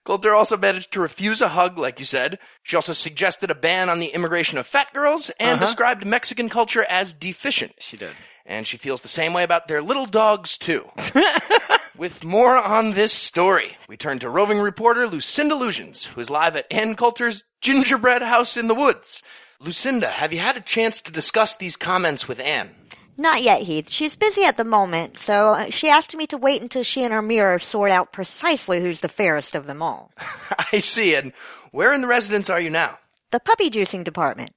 Coulter 0.04 0.34
also 0.34 0.56
managed 0.56 0.92
to 0.92 1.00
refuse 1.00 1.40
a 1.42 1.48
hug, 1.48 1.76
like 1.78 1.98
you 1.98 2.04
said. 2.04 2.38
She 2.62 2.76
also 2.76 2.92
suggested 2.94 3.50
a 3.50 3.54
ban 3.54 3.90
on 3.90 3.98
the 4.00 4.06
immigration 4.06 4.56
of 4.56 4.66
fat 4.66 4.92
girls 4.94 5.30
and 5.38 5.56
Uh-huh. 5.56 5.66
described 5.66 6.06
Mexican 6.06 6.48
culture 6.48 6.84
as 6.84 7.12
deficient. 7.12 7.74
She 7.80 7.96
did. 7.96 8.12
And 8.46 8.66
she 8.66 8.78
feels 8.78 9.02
the 9.02 9.08
same 9.08 9.34
way 9.34 9.42
about 9.42 9.68
their 9.68 9.82
little 9.82 10.06
dogs, 10.06 10.56
too. 10.56 10.88
With 11.98 12.22
more 12.22 12.56
on 12.56 12.92
this 12.92 13.12
story, 13.12 13.76
we 13.88 13.96
turn 13.96 14.20
to 14.20 14.30
roving 14.30 14.60
reporter 14.60 15.08
Lucinda 15.08 15.56
Lusions, 15.56 16.04
who 16.04 16.20
is 16.20 16.30
live 16.30 16.54
at 16.54 16.72
Ann 16.72 16.94
Coulter's 16.94 17.42
gingerbread 17.60 18.22
house 18.22 18.56
in 18.56 18.68
the 18.68 18.74
woods. 18.74 19.20
Lucinda, 19.58 20.06
have 20.06 20.32
you 20.32 20.38
had 20.38 20.56
a 20.56 20.60
chance 20.60 21.02
to 21.02 21.10
discuss 21.10 21.56
these 21.56 21.76
comments 21.76 22.28
with 22.28 22.38
Ann? 22.38 22.70
Not 23.16 23.42
yet, 23.42 23.62
Heath. 23.62 23.90
She's 23.90 24.14
busy 24.14 24.44
at 24.44 24.56
the 24.56 24.62
moment, 24.62 25.18
so 25.18 25.54
uh, 25.54 25.70
she 25.70 25.88
asked 25.88 26.14
me 26.14 26.28
to 26.28 26.36
wait 26.38 26.62
until 26.62 26.84
she 26.84 27.02
and 27.02 27.12
her 27.12 27.20
mirror 27.20 27.58
sort 27.58 27.90
out 27.90 28.12
precisely 28.12 28.80
who's 28.80 29.00
the 29.00 29.08
fairest 29.08 29.56
of 29.56 29.66
them 29.66 29.82
all. 29.82 30.12
I 30.72 30.78
see. 30.78 31.16
And 31.16 31.32
where 31.72 31.92
in 31.92 32.00
the 32.00 32.06
residence 32.06 32.48
are 32.48 32.60
you 32.60 32.70
now? 32.70 33.00
The 33.32 33.40
puppy 33.40 33.70
juicing 33.70 34.04
department. 34.04 34.52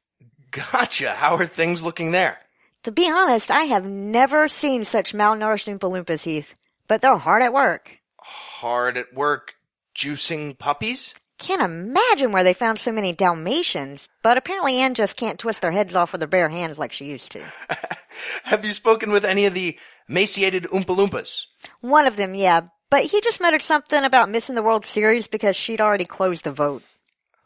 Gotcha. 0.52 1.16
How 1.16 1.38
are 1.38 1.48
things 1.48 1.82
looking 1.82 2.12
there? 2.12 2.38
To 2.84 2.92
be 2.92 3.10
honest, 3.10 3.50
I 3.50 3.64
have 3.64 3.86
never 3.86 4.48
seen 4.48 4.84
such 4.84 5.14
malnourished 5.14 5.68
Oompa 5.68 5.90
Loompas, 5.92 6.24
Heath, 6.24 6.54
but 6.92 7.02
they're 7.02 7.16
hard 7.16 7.42
at 7.42 7.54
work. 7.54 8.00
Hard 8.20 8.98
at 8.98 9.14
work 9.14 9.54
juicing 9.96 10.60
puppies? 10.60 11.14
Can't 11.38 11.62
imagine 11.62 12.34
where 12.34 12.44
they 12.44 12.52
found 12.52 12.80
so 12.80 12.92
many 12.92 13.14
Dalmatians, 13.14 14.10
but 14.22 14.38
apparently 14.38 14.76
Ann 14.76 14.94
just 14.94 15.16
can't 15.16 15.40
twist 15.40 15.62
their 15.62 15.72
heads 15.72 15.96
off 15.96 16.12
with 16.12 16.20
her 16.20 16.28
bare 16.28 16.50
hands 16.50 16.78
like 16.78 16.92
she 16.92 17.06
used 17.06 17.32
to. 17.32 17.46
Have 18.44 18.66
you 18.66 18.74
spoken 18.74 19.14
with 19.14 19.24
any 19.24 19.46
of 19.46 19.54
the 19.54 19.80
emaciated 20.10 20.64
Oompa 20.64 20.88
Loompas? 20.88 21.46
One 21.80 22.08
of 22.08 22.18
them, 22.18 22.36
yeah, 22.36 22.64
but 22.90 23.06
he 23.06 23.22
just 23.22 23.40
muttered 23.40 23.62
something 23.62 24.04
about 24.04 24.30
missing 24.30 24.56
the 24.56 24.62
World 24.62 24.86
Series 24.86 25.30
because 25.30 25.56
she'd 25.56 25.80
already 25.80 26.04
closed 26.04 26.44
the 26.44 26.52
vote. 26.52 26.84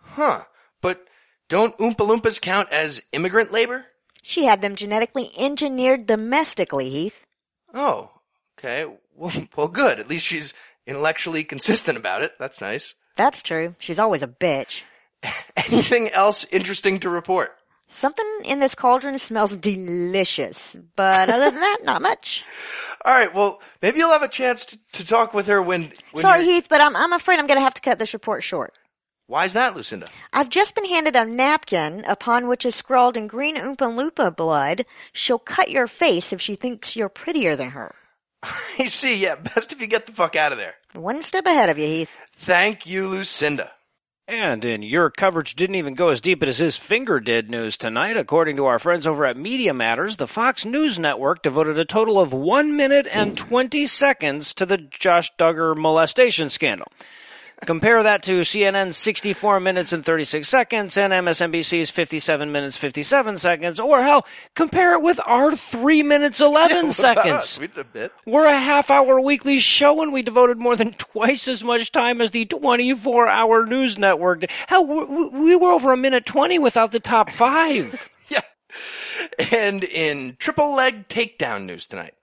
Huh. 0.01 0.45
But 0.81 1.05
don't 1.49 1.77
Oompa 1.77 1.97
Loompas 1.97 2.41
count 2.41 2.71
as 2.71 2.99
immigrant 3.11 3.51
labor? 3.51 3.85
She 4.23 4.45
had 4.45 4.63
them 4.63 4.75
genetically 4.75 5.31
engineered 5.37 6.07
domestically, 6.07 6.89
Heath. 6.89 7.27
Oh, 7.75 8.09
okay. 8.57 8.85
Well, 9.15 9.33
well, 9.55 9.67
good. 9.67 9.99
At 9.99 10.09
least 10.09 10.25
she's 10.25 10.53
intellectually 10.87 11.43
consistent 11.43 11.97
about 11.97 12.21
it. 12.21 12.33
That's 12.39 12.61
nice. 12.61 12.95
That's 13.15 13.41
true. 13.41 13.75
She's 13.79 13.99
always 13.99 14.21
a 14.23 14.27
bitch. 14.27 14.81
Anything 15.57 16.09
else 16.09 16.45
interesting 16.51 16.99
to 16.99 17.09
report? 17.09 17.51
Something 17.87 18.25
in 18.43 18.57
this 18.59 18.73
cauldron 18.73 19.19
smells 19.19 19.55
delicious, 19.55 20.75
but 20.95 21.29
other 21.29 21.51
than 21.51 21.59
that, 21.59 21.77
not 21.83 22.01
much. 22.01 22.43
All 23.05 23.13
right. 23.13 23.33
Well, 23.33 23.61
maybe 23.81 23.99
you'll 23.99 24.11
have 24.11 24.23
a 24.23 24.27
chance 24.27 24.65
to, 24.65 24.79
to 24.93 25.05
talk 25.05 25.33
with 25.33 25.47
her 25.47 25.61
when. 25.61 25.93
when 26.11 26.21
Sorry, 26.23 26.43
you're- 26.43 26.55
Heath, 26.55 26.67
but 26.67 26.81
I'm, 26.81 26.95
I'm 26.95 27.13
afraid 27.13 27.39
I'm 27.39 27.47
going 27.47 27.59
to 27.59 27.63
have 27.63 27.75
to 27.75 27.81
cut 27.81 27.99
this 27.99 28.13
report 28.13 28.43
short. 28.43 28.73
Why 29.27 29.45
is 29.45 29.53
that, 29.53 29.75
Lucinda? 29.75 30.07
I've 30.33 30.49
just 30.49 30.75
been 30.75 30.85
handed 30.85 31.15
a 31.15 31.25
napkin 31.25 32.03
upon 32.05 32.47
which 32.47 32.65
is 32.65 32.75
scrawled 32.75 33.17
in 33.17 33.25
green 33.27 33.55
Oompa 33.55 33.77
Loompa 33.77 34.35
blood, 34.35 34.85
she'll 35.13 35.39
cut 35.39 35.71
your 35.71 35.87
face 35.87 36.31
if 36.31 36.39
she 36.39 36.55
thinks 36.55 36.95
you're 36.95 37.09
prettier 37.09 37.55
than 37.55 37.69
her. 37.69 37.95
I 38.79 38.85
see. 38.85 39.15
Yeah. 39.17 39.35
Best 39.35 39.71
if 39.71 39.81
you 39.81 39.87
get 39.87 40.05
the 40.05 40.11
fuck 40.11 40.35
out 40.35 40.51
of 40.51 40.57
there. 40.57 40.75
One 40.93 41.21
step 41.21 41.45
ahead 41.45 41.69
of 41.69 41.77
you, 41.77 41.85
Heath. 41.85 42.17
Thank 42.37 42.85
you, 42.85 43.07
Lucinda. 43.07 43.71
And 44.27 44.65
in 44.65 44.81
your 44.81 45.11
coverage 45.11 45.55
didn't 45.55 45.75
even 45.75 45.93
go 45.93 46.09
as 46.09 46.19
deep 46.19 46.41
as 46.41 46.57
his 46.57 46.77
finger 46.77 47.19
did 47.19 47.51
news 47.51 47.77
tonight. 47.77 48.17
According 48.17 48.55
to 48.55 48.65
our 48.65 48.79
friends 48.79 49.05
over 49.05 49.23
at 49.23 49.37
Media 49.37 49.71
Matters, 49.71 50.17
the 50.17 50.25
Fox 50.25 50.65
News 50.65 50.97
Network 50.97 51.43
devoted 51.43 51.77
a 51.77 51.85
total 51.85 52.19
of 52.19 52.33
1 52.33 52.75
minute 52.75 53.07
and 53.11 53.37
20 53.37 53.85
seconds 53.85 54.55
to 54.55 54.65
the 54.65 54.77
Josh 54.77 55.31
Duggar 55.37 55.77
molestation 55.77 56.49
scandal. 56.49 56.87
Compare 57.65 58.03
that 58.03 58.21
to 58.23 58.41
CNN's 58.41 58.97
64 58.97 59.59
minutes 59.59 59.93
and 59.93 60.03
36 60.05 60.47
seconds 60.47 60.97
and 60.97 61.13
MSNBC's 61.13 61.89
57 61.89 62.51
minutes 62.51 62.75
57 62.77 63.37
seconds, 63.37 63.79
or 63.79 64.03
hell, 64.03 64.25
compare 64.55 64.93
it 64.95 65.01
with 65.01 65.19
our 65.25 65.55
3 65.55 66.03
minutes 66.03 66.41
11 66.41 66.91
seconds. 66.91 67.57
we 67.59 67.67
did 67.67 67.77
a 67.77 67.83
bit. 67.85 68.11
We're 68.25 68.45
a 68.45 68.59
half 68.59 68.91
hour 68.91 69.21
weekly 69.21 69.59
show 69.59 70.01
and 70.01 70.11
we 70.11 70.21
devoted 70.21 70.57
more 70.59 70.75
than 70.75 70.91
twice 70.93 71.47
as 71.47 71.63
much 71.63 71.91
time 71.91 72.19
as 72.21 72.31
the 72.31 72.45
24 72.45 73.27
hour 73.27 73.65
news 73.65 73.97
network. 73.97 74.41
did. 74.41 74.51
Hell, 74.67 74.85
we 74.85 75.27
we 75.29 75.55
were 75.55 75.71
over 75.71 75.93
a 75.93 75.97
minute 75.97 76.25
20 76.25 76.59
without 76.59 76.91
the 76.91 76.99
top 76.99 77.29
five. 77.29 78.09
Yeah. 78.27 78.41
And 79.51 79.83
in 79.83 80.35
triple 80.39 80.73
leg 80.75 81.07
takedown 81.07 81.65
news 81.65 81.85
tonight, 81.85 82.15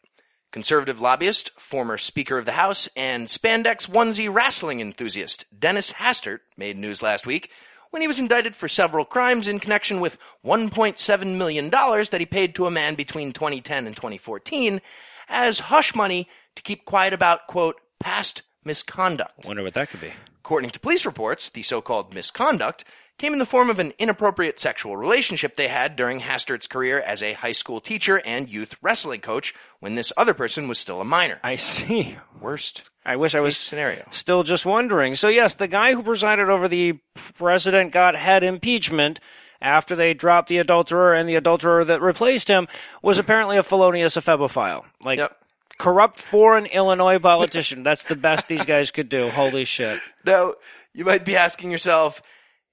conservative 0.53 1.01
lobbyist, 1.01 1.51
former 1.59 1.99
Speaker 1.99 2.39
of 2.39 2.45
the 2.45 2.53
House, 2.53 2.89
and 2.95 3.27
spandex 3.27 3.89
onesie 3.89 4.33
wrestling 4.33 4.81
enthusiast 4.81 5.47
Dennis 5.59 5.93
Hastert 5.95 6.41
made 6.57 6.77
news 6.77 7.03
last 7.03 7.27
week 7.27 7.51
when 7.91 8.03
he 8.03 8.09
was 8.09 8.19
indicted 8.19 8.55
for 8.55 8.69
several 8.69 9.05
crimes 9.05 9.49
in 9.49 9.59
connection 9.59 10.01
with 10.01 10.17
$1.7 10.45 11.37
million 11.37 11.71
that 11.71 12.17
he 12.19 12.27
paid 12.27 12.55
to 12.55 12.67
a 12.67 12.71
man 12.71 12.95
between 12.95 13.33
2010 13.33 13.87
and 13.87 13.97
2014 13.97 14.81
as 15.29 15.61
hush 15.61 15.95
money 15.95 16.29
to 16.55 16.63
keep 16.63 16.85
quiet 16.85 17.13
about, 17.13 17.47
quote, 17.47 17.81
past 18.01 18.43
misconduct. 18.65 19.33
I 19.45 19.49
Wonder 19.49 19.63
what 19.63 19.75
that 19.75 19.91
could 19.91 20.01
be. 20.01 20.13
According 20.41 20.71
to 20.71 20.81
police 20.81 21.07
reports, 21.07 21.49
the 21.49 21.63
so-called 21.63 22.15
misconduct 22.15 22.85
came 23.19 23.33
in 23.33 23.39
the 23.39 23.47
form 23.47 23.71
of 23.71 23.79
an 23.79 23.93
inappropriate 23.99 24.59
sexual 24.59 24.97
relationship 24.97 25.55
they 25.57 25.69
had 25.69 25.95
during 25.97 26.21
Hastert's 26.21 26.67
career 26.67 26.99
as 27.01 27.23
a 27.23 27.35
high 27.35 27.53
school 27.53 27.81
teacher 27.81 28.21
and 28.25 28.49
youth 28.49 28.75
wrestling 28.83 29.21
coach 29.21 29.55
when 29.81 29.95
this 29.95 30.13
other 30.17 30.35
person 30.35 30.67
was 30.67 30.79
still 30.79 31.01
a 31.01 31.05
minor. 31.05 31.39
I 31.45 31.57
see. 31.57 32.17
Worst 32.41 32.91
I 33.07 33.17
wish 33.17 33.35
I 33.35 33.41
was 33.41 33.57
scenario. 33.57 34.07
Still 34.11 34.43
just 34.43 34.67
wondering. 34.67 35.15
So 35.15 35.29
yes, 35.29 35.55
the 35.55 35.69
guy 35.69 35.95
who 35.95 36.03
presided 36.03 36.49
over 36.49 36.67
the 36.69 36.99
president 37.39 37.93
got 37.93 38.17
head 38.17 38.43
impeachment 38.43 39.21
after 39.61 39.95
they 39.95 40.15
dropped 40.15 40.49
the 40.49 40.59
adulterer 40.59 41.15
and 41.15 41.29
the 41.29 41.37
adulterer 41.37 41.85
that 41.85 42.03
replaced 42.03 42.49
him 42.49 42.67
was 43.03 43.19
apparently 43.19 43.57
a 43.57 43.63
felonious 43.63 44.17
ephebophile. 44.17 44.83
Like 45.05 45.19
Yep. 45.21 45.37
corrupt 45.79 46.19
foreign 46.19 46.67
Illinois 46.67 47.19
politician. 47.21 47.85
That's 47.85 48.03
the 48.05 48.17
best 48.17 48.49
these 48.49 48.65
guys 48.65 48.91
could 48.91 49.09
do. 49.09 49.29
Holy 49.29 49.65
shit. 49.65 50.01
Now, 50.25 50.55
you 50.93 51.05
might 51.05 51.25
be 51.25 51.37
asking 51.37 51.71
yourself, 51.73 52.23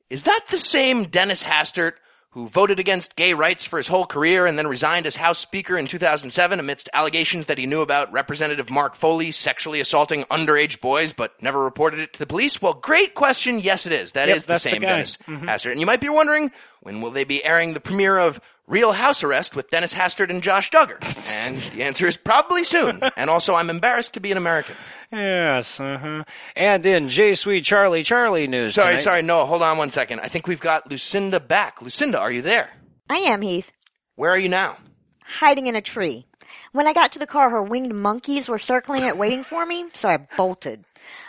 is 0.09 0.23
that 0.23 0.41
the 0.49 0.57
same 0.57 1.05
Dennis 1.05 1.43
Hastert 1.43 1.93
who 2.31 2.47
voted 2.47 2.79
against 2.79 3.15
gay 3.15 3.33
rights 3.33 3.65
for 3.65 3.77
his 3.77 3.87
whole 3.87 4.05
career 4.05 4.45
and 4.45 4.57
then 4.57 4.67
resigned 4.67 5.07
as 5.07 5.15
House 5.15 5.39
Speaker 5.39 5.79
in 5.79 5.87
2007 5.87 6.59
amidst 6.59 6.87
allegations 6.93 7.47
that 7.47 7.57
he 7.57 7.65
knew 7.65 7.81
about 7.81 8.11
Representative 8.13 8.69
Mark 8.69 8.95
Foley 8.95 9.31
sexually 9.31 9.79
assaulting 9.79 10.25
underage 10.25 10.79
boys 10.79 11.11
but 11.11 11.31
never 11.41 11.63
reported 11.63 11.99
it 11.99 12.13
to 12.13 12.19
the 12.19 12.27
police? 12.27 12.61
Well, 12.61 12.75
great 12.75 13.15
question. 13.15 13.59
Yes, 13.59 13.87
it 13.87 13.93
is. 13.93 14.11
That 14.11 14.29
is 14.29 14.35
Yep, 14.35 14.41
the 14.41 14.47
that's 14.47 14.63
the 14.63 14.69
same 14.69 14.81
guy. 14.81 14.87
Dennis 14.89 15.17
mm-hmm. 15.25 15.47
Hastert. 15.47 15.71
And 15.71 15.79
you 15.79 15.87
might 15.87 16.01
be 16.01 16.09
wondering, 16.09 16.51
when 16.81 17.01
will 17.01 17.11
they 17.11 17.23
be 17.23 17.43
airing 17.43 17.73
the 17.73 17.79
premiere 17.79 18.19
of 18.19 18.39
Real 18.67 18.91
House 18.91 19.23
Arrest 19.23 19.55
with 19.55 19.71
Dennis 19.71 19.91
Hastert 19.91 20.29
and 20.29 20.43
Josh 20.43 20.69
Duggar? 20.69 20.99
and 21.31 21.59
the 21.73 21.81
answer 21.81 22.05
is 22.05 22.15
probably 22.15 22.63
soon. 22.63 23.01
and 23.17 23.31
also, 23.31 23.55
I'm 23.55 23.71
embarrassed 23.71 24.13
to 24.13 24.19
be 24.19 24.29
an 24.31 24.37
American. 24.37 24.75
Yes, 25.11 25.79
uh-huh. 25.79 26.23
And 26.55 26.85
in 26.85 27.09
J 27.09 27.35
Sweet 27.35 27.63
Charlie 27.65 28.03
Charlie 28.03 28.47
news 28.47 28.75
Sorry, 28.75 28.91
tonight- 28.93 29.03
sorry, 29.03 29.21
no, 29.23 29.45
hold 29.45 29.61
on 29.63 29.77
one 29.77 29.91
second. 29.91 30.19
I 30.19 30.27
think 30.27 30.47
we've 30.47 30.59
got 30.61 30.89
Lucinda 30.89 31.39
back. 31.39 31.81
Lucinda, 31.81 32.19
are 32.19 32.31
you 32.31 32.41
there? 32.43 32.69
I 33.09 33.17
am, 33.17 33.41
Heath. 33.41 33.71
Where 34.15 34.29
are 34.31 34.37
you 34.37 34.49
now? 34.49 34.77
Hiding 35.25 35.67
in 35.67 35.75
a 35.75 35.81
tree. 35.81 36.27
When 36.71 36.87
I 36.87 36.93
got 36.93 37.11
to 37.13 37.19
the 37.19 37.25
car, 37.27 37.49
her 37.49 37.63
winged 37.63 37.93
monkeys 37.93 38.47
were 38.47 38.59
circling 38.59 39.03
it, 39.03 39.17
waiting 39.17 39.43
for 39.43 39.65
me, 39.65 39.85
so 39.93 40.09
I 40.09 40.17
bolted. 40.37 40.83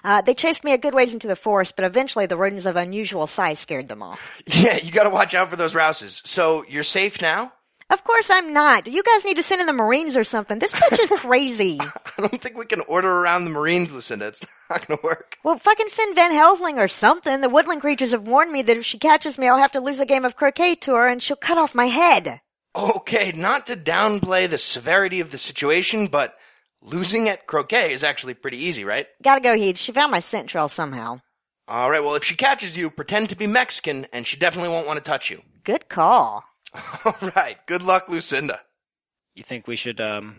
Uh, 0.04 0.20
they 0.20 0.34
chased 0.34 0.64
me 0.64 0.72
a 0.72 0.78
good 0.78 0.94
ways 0.94 1.14
into 1.14 1.26
the 1.26 1.36
forest, 1.36 1.74
but 1.76 1.84
eventually 1.86 2.26
the 2.26 2.36
rodents 2.36 2.66
of 2.66 2.76
unusual 2.76 3.26
size 3.26 3.58
scared 3.58 3.88
them 3.88 4.02
off. 4.02 4.20
Yeah, 4.46 4.76
you 4.76 4.92
gotta 4.92 5.08
watch 5.10 5.34
out 5.34 5.48
for 5.48 5.56
those 5.56 5.74
rouses. 5.74 6.20
So, 6.26 6.64
you're 6.68 6.84
safe 6.84 7.22
now? 7.22 7.52
Of 7.90 8.04
course 8.04 8.30
I'm 8.30 8.52
not. 8.52 8.86
You 8.86 9.02
guys 9.02 9.24
need 9.24 9.34
to 9.36 9.42
send 9.42 9.60
in 9.60 9.66
the 9.66 9.72
Marines 9.72 10.16
or 10.16 10.22
something. 10.24 10.58
This 10.60 10.72
bitch 10.72 10.98
is 11.00 11.10
crazy. 11.20 11.78
I 11.80 11.90
don't 12.18 12.40
think 12.40 12.56
we 12.56 12.66
can 12.66 12.80
order 12.82 13.10
around 13.10 13.44
the 13.44 13.50
Marines, 13.50 13.90
Lucinda. 13.92 14.28
It's 14.28 14.40
not 14.70 14.86
gonna 14.86 15.00
work. 15.02 15.36
well, 15.44 15.58
fucking 15.58 15.88
send 15.88 16.14
Van 16.14 16.30
Helsing 16.32 16.78
or 16.78 16.86
something. 16.88 17.40
The 17.40 17.48
woodland 17.48 17.80
creatures 17.80 18.12
have 18.12 18.26
warned 18.28 18.52
me 18.52 18.62
that 18.62 18.76
if 18.76 18.84
she 18.84 18.98
catches 18.98 19.38
me, 19.38 19.48
I'll 19.48 19.58
have 19.58 19.72
to 19.72 19.80
lose 19.80 19.98
a 20.00 20.06
game 20.06 20.24
of 20.24 20.36
croquet 20.36 20.76
to 20.76 20.94
her 20.94 21.08
and 21.08 21.20
she'll 21.22 21.36
cut 21.36 21.58
off 21.58 21.74
my 21.74 21.86
head. 21.86 22.40
Okay, 22.76 23.32
not 23.32 23.66
to 23.66 23.76
downplay 23.76 24.48
the 24.48 24.58
severity 24.58 25.18
of 25.18 25.32
the 25.32 25.38
situation, 25.38 26.06
but 26.06 26.34
losing 26.80 27.28
at 27.28 27.48
croquet 27.48 27.92
is 27.92 28.04
actually 28.04 28.34
pretty 28.34 28.58
easy, 28.58 28.84
right? 28.84 29.08
Gotta 29.22 29.40
go, 29.40 29.56
Heath. 29.56 29.76
She 29.78 29.90
found 29.90 30.12
my 30.12 30.20
scent 30.20 30.48
trail 30.48 30.68
somehow. 30.68 31.20
Alright, 31.68 32.04
well, 32.04 32.14
if 32.14 32.22
she 32.24 32.36
catches 32.36 32.76
you, 32.76 32.88
pretend 32.90 33.28
to 33.30 33.36
be 33.36 33.46
Mexican, 33.48 34.06
and 34.12 34.24
she 34.26 34.36
definitely 34.36 34.70
won't 34.70 34.86
want 34.86 34.98
to 34.98 35.08
touch 35.08 35.30
you. 35.30 35.42
Good 35.64 35.88
call. 35.88 36.44
Alright, 37.06 37.66
good 37.66 37.82
luck, 37.82 38.08
Lucinda. 38.08 38.60
You 39.34 39.42
think 39.42 39.66
we 39.66 39.76
should 39.76 40.00
um 40.00 40.36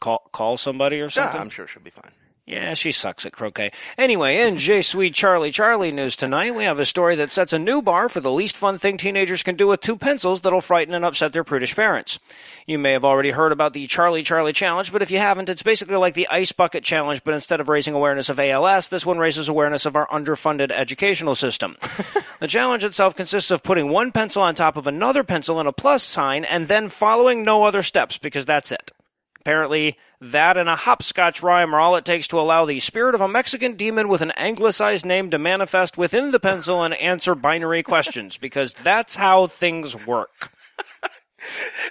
call 0.00 0.28
call 0.32 0.56
somebody 0.56 1.00
or 1.00 1.08
something? 1.08 1.26
Yeah, 1.26 1.32
something? 1.32 1.40
I'm 1.40 1.50
sure 1.50 1.66
she'll 1.66 1.82
be 1.82 1.90
fine. 1.90 2.12
Yeah, 2.48 2.72
she 2.72 2.92
sucks 2.92 3.26
at 3.26 3.34
croquet. 3.34 3.72
Anyway, 3.98 4.38
in 4.38 4.56
J 4.56 4.80
Sweet 4.80 5.12
Charlie 5.12 5.50
Charlie 5.50 5.92
news 5.92 6.16
tonight, 6.16 6.54
we 6.54 6.64
have 6.64 6.78
a 6.78 6.86
story 6.86 7.14
that 7.16 7.30
sets 7.30 7.52
a 7.52 7.58
new 7.58 7.82
bar 7.82 8.08
for 8.08 8.20
the 8.20 8.32
least 8.32 8.56
fun 8.56 8.78
thing 8.78 8.96
teenagers 8.96 9.42
can 9.42 9.54
do 9.54 9.66
with 9.66 9.82
two 9.82 9.98
pencils 9.98 10.40
that'll 10.40 10.62
frighten 10.62 10.94
and 10.94 11.04
upset 11.04 11.34
their 11.34 11.44
prudish 11.44 11.76
parents. 11.76 12.18
You 12.66 12.78
may 12.78 12.92
have 12.92 13.04
already 13.04 13.32
heard 13.32 13.52
about 13.52 13.74
the 13.74 13.86
Charlie 13.86 14.22
Charlie 14.22 14.54
Challenge, 14.54 14.90
but 14.90 15.02
if 15.02 15.10
you 15.10 15.18
haven't, 15.18 15.50
it's 15.50 15.62
basically 15.62 15.96
like 15.96 16.14
the 16.14 16.26
Ice 16.28 16.50
Bucket 16.52 16.84
Challenge, 16.84 17.22
but 17.22 17.34
instead 17.34 17.60
of 17.60 17.68
raising 17.68 17.92
awareness 17.92 18.30
of 18.30 18.40
ALS, 18.40 18.88
this 18.88 19.04
one 19.04 19.18
raises 19.18 19.50
awareness 19.50 19.84
of 19.84 19.94
our 19.94 20.08
underfunded 20.08 20.70
educational 20.70 21.34
system. 21.34 21.76
the 22.40 22.48
challenge 22.48 22.82
itself 22.82 23.14
consists 23.14 23.50
of 23.50 23.62
putting 23.62 23.90
one 23.90 24.10
pencil 24.10 24.40
on 24.40 24.54
top 24.54 24.78
of 24.78 24.86
another 24.86 25.22
pencil 25.22 25.60
in 25.60 25.66
a 25.66 25.72
plus 25.72 26.02
sign 26.02 26.46
and 26.46 26.66
then 26.66 26.88
following 26.88 27.42
no 27.44 27.64
other 27.64 27.82
steps 27.82 28.16
because 28.16 28.46
that's 28.46 28.72
it. 28.72 28.90
Apparently, 29.40 29.98
that 30.20 30.56
and 30.56 30.68
a 30.68 30.76
hopscotch 30.76 31.42
rhyme 31.42 31.74
are 31.74 31.80
all 31.80 31.96
it 31.96 32.04
takes 32.04 32.28
to 32.28 32.40
allow 32.40 32.64
the 32.64 32.80
spirit 32.80 33.14
of 33.14 33.20
a 33.20 33.28
Mexican 33.28 33.76
demon 33.76 34.08
with 34.08 34.20
an 34.20 34.32
anglicized 34.32 35.06
name 35.06 35.30
to 35.30 35.38
manifest 35.38 35.96
within 35.96 36.30
the 36.30 36.40
pencil 36.40 36.82
and 36.82 36.94
answer 36.94 37.34
binary 37.34 37.82
questions, 37.82 38.36
because 38.36 38.72
that's 38.72 39.16
how 39.16 39.46
things 39.46 39.94
work. 40.06 40.52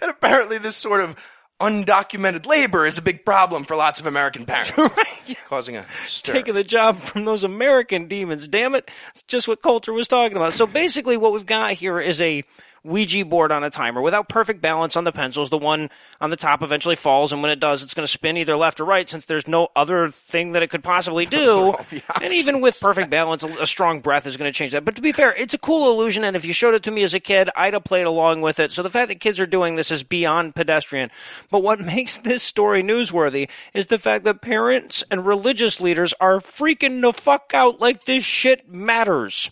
And 0.01 0.11
apparently 0.11 0.57
this 0.57 0.75
sort 0.75 1.01
of 1.01 1.15
undocumented 1.59 2.45
labor 2.45 2.85
is 2.85 2.97
a 2.97 3.01
big 3.01 3.25
problem 3.25 3.65
for 3.65 3.75
lots 3.75 3.99
of 3.99 4.05
American 4.05 4.45
parents. 4.45 4.71
Causing 5.47 5.77
a 5.77 5.85
stir. 6.05 6.33
Taking 6.33 6.53
the 6.53 6.63
job 6.63 6.99
from 6.99 7.25
those 7.25 7.43
American 7.43 8.07
demons, 8.07 8.47
damn 8.47 8.75
it. 8.75 8.89
It's 9.13 9.23
just 9.23 9.47
what 9.47 9.61
Coulter 9.61 9.93
was 9.93 10.07
talking 10.07 10.37
about. 10.37 10.53
So 10.53 10.67
basically, 10.67 11.17
what 11.17 11.33
we've 11.33 11.45
got 11.45 11.73
here 11.73 11.99
is 11.99 12.21
a 12.21 12.43
Ouija 12.83 13.25
board 13.25 13.51
on 13.51 13.63
a 13.63 13.69
timer 13.69 14.01
without 14.01 14.29
perfect 14.29 14.61
balance 14.61 14.95
on 14.95 15.03
the 15.03 15.11
pencils. 15.11 15.49
The 15.49 15.57
one 15.57 15.89
on 16.21 16.29
the 16.29 16.35
top 16.35 16.61
eventually 16.61 16.95
falls, 16.95 17.33
and 17.33 17.41
when 17.41 17.51
it 17.51 17.59
does, 17.59 17.83
it's 17.83 17.93
going 17.93 18.05
to 18.05 18.11
spin 18.11 18.37
either 18.37 18.55
left 18.55 18.79
or 18.79 18.85
right 18.85 19.07
since 19.07 19.25
there's 19.25 19.47
no 19.47 19.69
other 19.75 20.09
thing 20.09 20.53
that 20.53 20.63
it 20.63 20.69
could 20.69 20.83
possibly 20.83 21.25
do. 21.27 21.75
And 22.21 22.33
even 22.33 22.61
with 22.61 22.79
perfect 22.79 23.09
balance, 23.09 23.43
a, 23.43 23.47
a 23.61 23.67
strong 23.67 24.01
breath 24.01 24.25
is 24.25 24.37
going 24.37 24.51
to 24.51 24.57
change 24.57 24.71
that. 24.71 24.85
But 24.85 24.95
to 24.95 25.01
be 25.01 25.11
fair, 25.11 25.33
it's 25.33 25.53
a 25.53 25.59
cool 25.59 25.91
illusion, 25.91 26.23
and 26.23 26.35
if 26.35 26.45
you 26.45 26.53
showed 26.53 26.73
it 26.73 26.83
to 26.83 26.91
me 26.91 27.03
as 27.03 27.13
a 27.13 27.19
kid, 27.19 27.49
I'd 27.55 27.73
have 27.73 27.83
played 27.83 28.05
along 28.05 28.41
with 28.41 28.59
it. 28.59 28.71
So 28.71 28.83
the 28.83 28.89
fact 28.89 29.09
that 29.09 29.19
kids 29.19 29.39
are 29.39 29.45
doing 29.45 29.75
this 29.75 29.91
is 29.91 30.03
beyond 30.03 30.55
pedestrian. 30.55 31.11
But 31.51 31.63
what 31.63 31.79
makes 31.85 32.17
this 32.17 32.43
story 32.43 32.83
newsworthy 32.83 33.49
is 33.73 33.87
the 33.87 33.99
fact 33.99 34.23
that 34.25 34.41
parents 34.41 35.03
and 35.09 35.25
religious 35.25 35.81
leaders 35.81 36.13
are 36.19 36.39
freaking 36.39 37.01
the 37.01 37.13
fuck 37.13 37.51
out 37.53 37.79
like 37.79 38.05
this 38.05 38.23
shit 38.23 38.69
matters. 38.69 39.51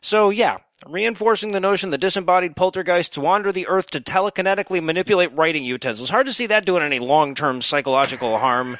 So 0.00 0.30
yeah, 0.30 0.58
reinforcing 0.86 1.52
the 1.52 1.60
notion 1.60 1.90
that 1.90 1.98
disembodied 1.98 2.56
poltergeists 2.56 3.18
wander 3.18 3.52
the 3.52 3.66
earth 3.68 3.90
to 3.90 4.00
telekinetically 4.00 4.82
manipulate 4.82 5.34
writing 5.36 5.64
utensils. 5.64 6.10
Hard 6.10 6.26
to 6.26 6.32
see 6.32 6.46
that 6.46 6.64
doing 6.64 6.82
any 6.82 6.98
long-term 6.98 7.62
psychological 7.62 8.38
harm. 8.38 8.78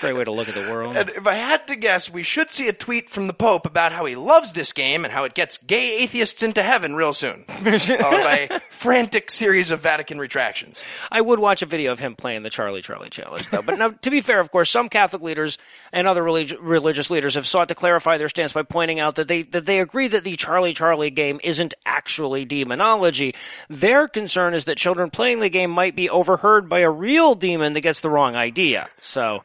Great 0.00 0.14
way 0.14 0.24
to 0.24 0.32
look 0.32 0.48
at 0.48 0.54
the 0.54 0.70
world. 0.70 0.96
And 0.96 1.10
if 1.10 1.26
I 1.26 1.34
had 1.34 1.66
to 1.68 1.76
guess, 1.76 2.10
we 2.10 2.22
should 2.22 2.52
see 2.52 2.68
a 2.68 2.72
tweet 2.72 3.10
from 3.10 3.26
the 3.26 3.32
Pope 3.32 3.66
about 3.66 3.92
how 3.92 4.04
he 4.04 4.16
loves 4.16 4.52
this 4.52 4.72
game 4.72 5.04
and 5.04 5.12
how 5.12 5.24
it 5.24 5.34
gets 5.34 5.58
gay 5.58 5.98
atheists 5.98 6.42
into 6.42 6.62
heaven 6.62 6.94
real 6.94 7.12
soon. 7.12 7.44
Followed 7.48 7.86
by 7.88 8.48
a 8.50 8.60
frantic 8.70 9.30
series 9.30 9.70
of 9.70 9.80
Vatican 9.80 10.18
retractions. 10.18 10.82
I 11.10 11.20
would 11.20 11.38
watch 11.38 11.62
a 11.62 11.66
video 11.66 11.92
of 11.92 11.98
him 11.98 12.16
playing 12.16 12.42
the 12.42 12.50
Charlie 12.50 12.82
Charlie 12.82 13.10
challenge, 13.10 13.48
though. 13.50 13.62
But 13.62 13.78
now, 13.78 13.90
to 13.90 14.10
be 14.10 14.20
fair, 14.20 14.40
of 14.40 14.50
course, 14.50 14.70
some 14.70 14.88
Catholic 14.88 15.22
leaders 15.22 15.58
and 15.92 16.06
other 16.06 16.22
relig- 16.22 16.58
religious 16.60 17.10
leaders 17.10 17.34
have 17.34 17.46
sought 17.46 17.68
to 17.68 17.74
clarify 17.74 18.18
their 18.18 18.28
stance 18.28 18.52
by 18.52 18.62
pointing 18.62 19.00
out 19.00 19.16
that 19.16 19.28
they 19.28 19.42
that 19.44 19.66
they 19.66 19.80
agree 19.80 20.08
that 20.08 20.24
the 20.24 20.36
Charlie 20.36 20.74
Charlie 20.74 21.10
game 21.10 21.40
isn't 21.42 21.74
actually 21.86 22.44
demonology. 22.44 23.34
Their 23.68 24.08
concern 24.08 24.54
is 24.54 24.64
that 24.64 24.76
children 24.78 25.10
playing 25.10 25.40
the 25.40 25.48
game 25.48 25.70
might 25.70 25.96
be 25.96 26.10
overheard 26.10 26.68
by 26.68 26.80
a 26.80 26.90
real 26.90 27.34
demon 27.34 27.72
that 27.74 27.80
gets 27.80 28.00
the 28.00 28.10
wrong 28.10 28.36
idea. 28.36 28.88
So. 29.00 29.44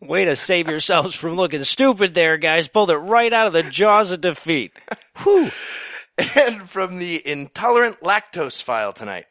Way 0.00 0.26
to 0.26 0.36
save 0.36 0.68
yourselves 0.68 1.14
from 1.14 1.36
looking 1.36 1.64
stupid 1.64 2.14
there, 2.14 2.36
guys. 2.36 2.68
Pulled 2.68 2.90
it 2.90 2.96
right 2.96 3.32
out 3.32 3.46
of 3.46 3.52
the 3.54 3.62
jaws 3.62 4.10
of 4.10 4.20
defeat. 4.20 4.72
Whew. 5.22 5.50
And 6.34 6.68
from 6.68 6.98
the 6.98 7.26
intolerant 7.26 8.00
lactose 8.00 8.60
file 8.62 8.92
tonight. 8.92 9.26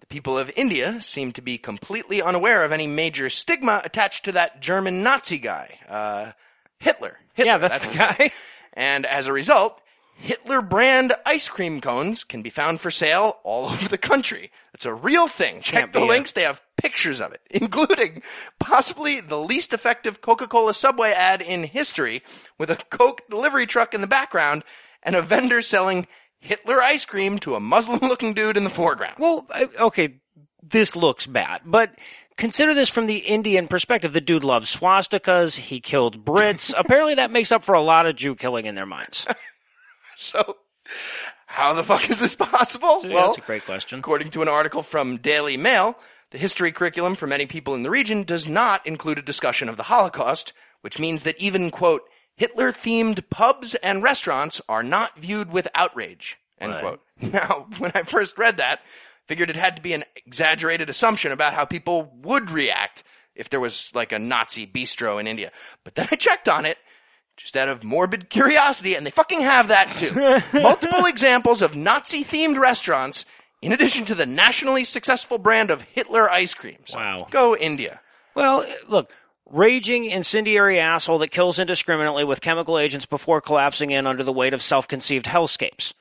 The 0.00 0.06
people 0.06 0.38
of 0.38 0.50
India 0.56 1.00
seem 1.00 1.32
to 1.32 1.42
be 1.42 1.58
completely 1.58 2.22
unaware 2.22 2.64
of 2.64 2.72
any 2.72 2.86
major 2.86 3.28
stigma 3.30 3.80
attached 3.84 4.24
to 4.24 4.32
that 4.32 4.60
German 4.60 5.02
Nazi 5.02 5.38
guy, 5.38 5.78
uh, 5.88 6.32
Hitler. 6.78 7.18
Hitler, 7.34 7.52
yeah, 7.52 7.58
that's, 7.58 7.84
his 7.84 7.92
the 7.96 7.98
name. 7.98 8.14
guy. 8.18 8.32
And 8.72 9.06
as 9.06 9.26
a 9.26 9.32
result, 9.32 9.80
Hitler 10.16 10.62
brand 10.62 11.12
ice 11.26 11.46
cream 11.48 11.80
cones 11.80 12.24
can 12.24 12.42
be 12.42 12.50
found 12.50 12.80
for 12.80 12.90
sale 12.90 13.38
all 13.44 13.66
over 13.70 13.88
the 13.88 13.98
country. 13.98 14.50
It's 14.74 14.86
a 14.86 14.94
real 14.94 15.28
thing. 15.28 15.60
Check 15.60 15.80
Can't 15.80 15.92
the 15.92 16.00
be 16.00 16.04
a- 16.04 16.08
links. 16.08 16.32
They 16.32 16.42
have 16.42 16.60
pictures 16.78 17.20
of 17.20 17.32
it, 17.32 17.40
including 17.50 18.22
possibly 18.58 19.20
the 19.20 19.38
least 19.38 19.72
effective 19.72 20.20
Coca-Cola 20.20 20.74
Subway 20.74 21.12
ad 21.12 21.42
in 21.42 21.64
history 21.64 22.22
with 22.58 22.70
a 22.70 22.76
Coke 22.76 23.22
delivery 23.28 23.66
truck 23.66 23.94
in 23.94 24.00
the 24.00 24.06
background 24.06 24.64
and 25.02 25.14
a 25.14 25.22
vendor 25.22 25.62
selling 25.62 26.06
Hitler 26.40 26.80
ice 26.80 27.04
cream 27.04 27.38
to 27.40 27.54
a 27.54 27.60
Muslim 27.60 28.00
looking 28.00 28.34
dude 28.34 28.56
in 28.56 28.64
the 28.64 28.70
foreground. 28.70 29.16
Well, 29.18 29.46
okay, 29.78 30.20
this 30.62 30.94
looks 30.96 31.26
bad, 31.26 31.62
but 31.64 31.90
consider 32.36 32.74
this 32.74 32.88
from 32.88 33.06
the 33.06 33.18
Indian 33.18 33.68
perspective. 33.68 34.12
The 34.12 34.20
dude 34.20 34.44
loves 34.44 34.74
swastikas. 34.74 35.56
He 35.56 35.80
killed 35.80 36.24
Brits. 36.24 36.72
Apparently, 36.78 37.16
that 37.16 37.30
makes 37.30 37.52
up 37.52 37.64
for 37.64 37.74
a 37.74 37.82
lot 37.82 38.06
of 38.06 38.16
Jew 38.16 38.34
killing 38.34 38.66
in 38.66 38.74
their 38.74 38.86
minds. 38.86 39.26
So, 40.20 40.56
how 41.46 41.74
the 41.74 41.84
fuck 41.84 42.10
is 42.10 42.18
this 42.18 42.34
possible? 42.34 43.02
Yeah, 43.04 43.14
well, 43.14 43.26
that's 43.28 43.38
a 43.38 43.46
great 43.46 43.64
question. 43.64 44.00
According 44.00 44.30
to 44.32 44.42
an 44.42 44.48
article 44.48 44.82
from 44.82 45.18
Daily 45.18 45.56
Mail, 45.56 45.96
the 46.30 46.38
history 46.38 46.72
curriculum 46.72 47.14
for 47.14 47.26
many 47.26 47.46
people 47.46 47.74
in 47.74 47.82
the 47.82 47.90
region 47.90 48.22
does 48.24 48.46
not 48.46 48.86
include 48.86 49.18
a 49.18 49.22
discussion 49.22 49.68
of 49.68 49.76
the 49.76 49.84
Holocaust, 49.84 50.52
which 50.82 50.98
means 50.98 51.22
that 51.22 51.38
even, 51.40 51.70
quote, 51.70 52.02
Hitler 52.36 52.72
themed 52.72 53.28
pubs 53.30 53.74
and 53.76 54.02
restaurants 54.02 54.60
are 54.68 54.82
not 54.82 55.18
viewed 55.18 55.50
with 55.52 55.66
outrage, 55.74 56.36
end 56.60 56.72
Right. 56.72 56.80
quote. 56.82 57.00
Now, 57.32 57.66
when 57.78 57.90
I 57.94 58.02
first 58.04 58.38
read 58.38 58.58
that, 58.58 58.80
figured 59.26 59.50
it 59.50 59.56
had 59.56 59.74
to 59.76 59.82
be 59.82 59.92
an 59.92 60.04
exaggerated 60.24 60.88
assumption 60.88 61.32
about 61.32 61.54
how 61.54 61.64
people 61.64 62.12
would 62.22 62.50
react 62.50 63.02
if 63.34 63.50
there 63.50 63.60
was 63.60 63.90
like 63.94 64.12
a 64.12 64.18
Nazi 64.18 64.66
bistro 64.66 65.18
in 65.18 65.26
India. 65.26 65.50
But 65.84 65.94
then 65.96 66.08
I 66.10 66.16
checked 66.16 66.48
on 66.48 66.64
it, 66.64 66.78
just 67.36 67.56
out 67.56 67.68
of 67.68 67.82
morbid 67.84 68.30
curiosity, 68.30 68.94
and 68.94 69.04
they 69.06 69.10
fucking 69.10 69.40
have 69.40 69.68
that 69.68 69.96
too. 69.96 70.58
Multiple 70.60 71.06
examples 71.06 71.60
of 71.62 71.74
Nazi 71.74 72.24
themed 72.24 72.58
restaurants, 72.58 73.24
in 73.62 73.72
addition 73.72 74.04
to 74.06 74.14
the 74.14 74.26
nationally 74.26 74.84
successful 74.84 75.38
brand 75.38 75.70
of 75.70 75.82
Hitler 75.82 76.30
ice 76.30 76.54
creams. 76.54 76.92
Wow. 76.94 77.26
Go 77.30 77.56
India. 77.56 78.00
Well, 78.34 78.64
look, 78.88 79.12
raging 79.50 80.04
incendiary 80.04 80.78
asshole 80.78 81.18
that 81.18 81.30
kills 81.30 81.58
indiscriminately 81.58 82.24
with 82.24 82.40
chemical 82.40 82.78
agents 82.78 83.06
before 83.06 83.40
collapsing 83.40 83.90
in 83.90 84.06
under 84.06 84.22
the 84.22 84.32
weight 84.32 84.54
of 84.54 84.62
self-conceived 84.62 85.26
hellscapes. 85.26 85.92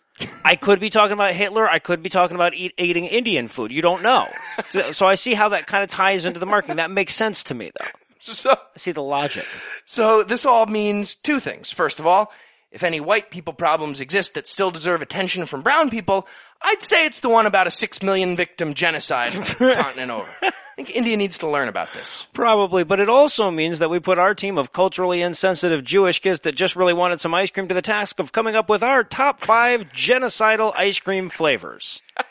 I 0.44 0.56
could 0.56 0.80
be 0.80 0.90
talking 0.90 1.14
about 1.14 1.34
Hitler. 1.34 1.70
I 1.70 1.80
could 1.80 2.02
be 2.02 2.10
talking 2.10 2.36
about 2.36 2.56
eat, 2.56 2.74
eating 2.78 3.06
Indian 3.06 3.48
food. 3.48 3.72
You 3.72 3.82
don't 3.82 4.02
know. 4.02 4.28
So, 4.70 4.92
so 4.92 5.06
I 5.06 5.16
see 5.16 5.36
how 5.36 5.50
that 5.50 5.68
kind 5.68 5.84
of 5.84 5.90
ties 5.90 6.26
into 6.26 6.40
the 6.40 6.46
marketing. 6.48 6.78
That 6.78 6.90
makes 6.90 7.14
sense 7.14 7.44
to 7.46 7.54
me, 7.54 7.72
though. 7.80 7.88
So, 8.20 8.50
I 8.50 8.78
see 8.80 8.94
the 8.94 9.04
logic. 9.04 9.46
so 9.86 10.24
this 10.24 10.44
all 10.44 10.66
means 10.66 11.14
two 11.14 11.40
things. 11.40 11.70
First 11.70 12.00
of 12.00 12.08
all, 12.08 12.32
if 12.72 12.84
any 12.84 13.00
white 13.00 13.32
people 13.32 13.54
problems 13.54 14.02
exist 14.02 14.34
that 14.34 14.48
still 14.48 14.72
deserve 14.72 15.02
attention 15.02 15.46
from 15.46 15.62
brown 15.62 15.90
people, 15.90 16.28
I'd 16.62 16.84
say 16.84 17.06
it's 17.06 17.22
the 17.22 17.30
one 17.30 17.46
about 17.46 17.68
a 17.68 17.72
six 17.72 18.02
million 18.02 18.36
victim 18.36 18.74
genocide 18.74 19.34
continent 19.46 20.12
over. 20.12 20.30
I 20.42 20.52
think 20.76 20.96
India 20.96 21.18
needs 21.18 21.40
to 21.40 21.50
learn 21.50 21.70
about 21.70 21.94
this. 21.94 22.28
Probably, 22.34 22.84
but 22.84 23.00
it 23.00 23.10
also 23.10 23.50
means 23.50 23.80
that 23.80 23.90
we 23.90 24.00
put 24.00 24.20
our 24.20 24.36
team 24.36 24.58
of 24.58 24.74
culturally 24.74 25.22
insensitive 25.22 25.84
Jewish 25.84 26.20
kids 26.20 26.42
that 26.42 26.56
just 26.56 26.76
really 26.76 26.94
wanted 26.94 27.20
some 27.22 27.34
ice 27.34 27.50
cream 27.50 27.68
to 27.70 27.74
the 27.74 27.82
task 27.82 28.20
of 28.20 28.32
coming 28.32 28.56
up 28.56 28.70
with 28.70 28.84
our 28.84 29.04
top 29.04 29.42
five 29.42 29.92
genocidal 29.92 30.76
ice 30.76 31.00
cream 31.00 31.30
flavors. 31.30 32.02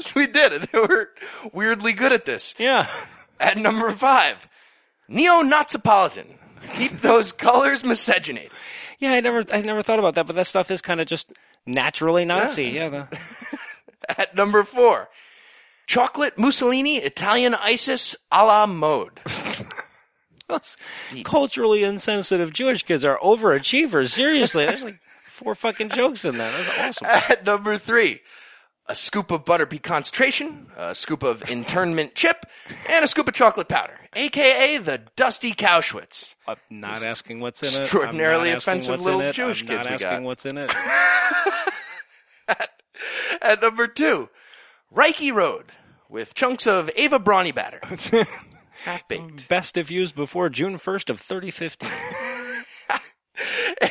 So 0.00 0.12
we 0.16 0.26
did. 0.26 0.62
They 0.62 0.78
were 0.78 1.10
weirdly 1.52 1.92
good 1.92 2.12
at 2.12 2.24
this. 2.24 2.56
Yeah. 2.58 2.88
At 3.38 3.56
number 3.56 3.92
five, 3.92 4.36
Neo-Nazipolitan. 5.08 6.26
Keep 6.76 7.00
those 7.00 7.32
colors 7.32 7.84
miscegenated. 7.84 8.50
Yeah, 9.00 9.12
I 9.12 9.20
never, 9.20 9.44
I 9.52 9.62
never 9.62 9.82
thought 9.82 9.98
about 9.98 10.14
that, 10.14 10.26
but 10.26 10.36
that 10.36 10.46
stuff 10.46 10.70
is 10.70 10.82
kind 10.82 11.00
of 11.00 11.06
just 11.06 11.32
naturally 11.66 12.24
Nazi. 12.24 12.66
Yeah. 12.66 12.88
the- 12.90 13.18
At 14.20 14.34
number 14.34 14.64
four, 14.64 15.08
chocolate 15.86 16.38
Mussolini 16.38 16.98
Italian 16.98 17.54
ISIS 17.54 18.16
a 18.30 18.44
la 18.44 18.66
mode. 18.66 19.20
culturally 21.24 21.84
insensitive 21.84 22.52
Jewish 22.52 22.82
kids 22.82 23.04
are 23.04 23.18
overachievers. 23.18 24.10
Seriously, 24.10 24.66
there's 24.66 24.84
like 24.84 25.00
four 25.26 25.54
fucking 25.54 25.90
jokes 25.90 26.24
in 26.24 26.38
that. 26.38 26.52
That's 26.76 27.02
awesome. 27.02 27.06
At 27.30 27.44
number 27.44 27.78
three, 27.78 28.20
a 28.90 28.94
scoop 28.94 29.30
of 29.30 29.44
butter 29.44 29.66
pecan 29.66 30.00
concentration, 30.00 30.66
a 30.76 30.96
scoop 30.96 31.22
of 31.22 31.48
internment 31.48 32.16
chip, 32.16 32.44
and 32.88 33.04
a 33.04 33.08
scoop 33.08 33.28
of 33.28 33.34
chocolate 33.34 33.68
powder, 33.68 33.96
aka 34.16 34.78
the 34.78 35.00
dusty 35.14 35.52
Cowschwitz. 35.52 36.34
I'm 36.48 36.56
not 36.70 37.06
asking 37.06 37.38
what's 37.38 37.62
in 37.62 37.68
it. 37.68 37.82
Extraordinarily 37.82 38.50
offensive 38.50 39.00
little. 39.00 39.30
Jewish 39.30 39.62
I'm 39.62 39.68
kids 39.68 39.86
not 39.86 39.90
we 39.90 40.04
asking 40.04 40.10
got. 40.10 40.22
what's 40.22 40.44
in 40.44 40.58
it. 40.58 40.72
At 43.40 43.62
number 43.62 43.86
two, 43.86 44.28
Reiki 44.92 45.32
Road 45.32 45.66
with 46.08 46.34
chunks 46.34 46.66
of 46.66 46.90
Eva 46.96 47.20
Brownie 47.20 47.52
batter. 47.52 47.80
Half 48.84 49.06
baked. 49.06 49.48
Best 49.48 49.76
if 49.76 49.88
used 49.90 50.16
before 50.16 50.48
June 50.48 50.78
1st 50.78 51.10
of 51.10 51.20
3015. 51.20 51.88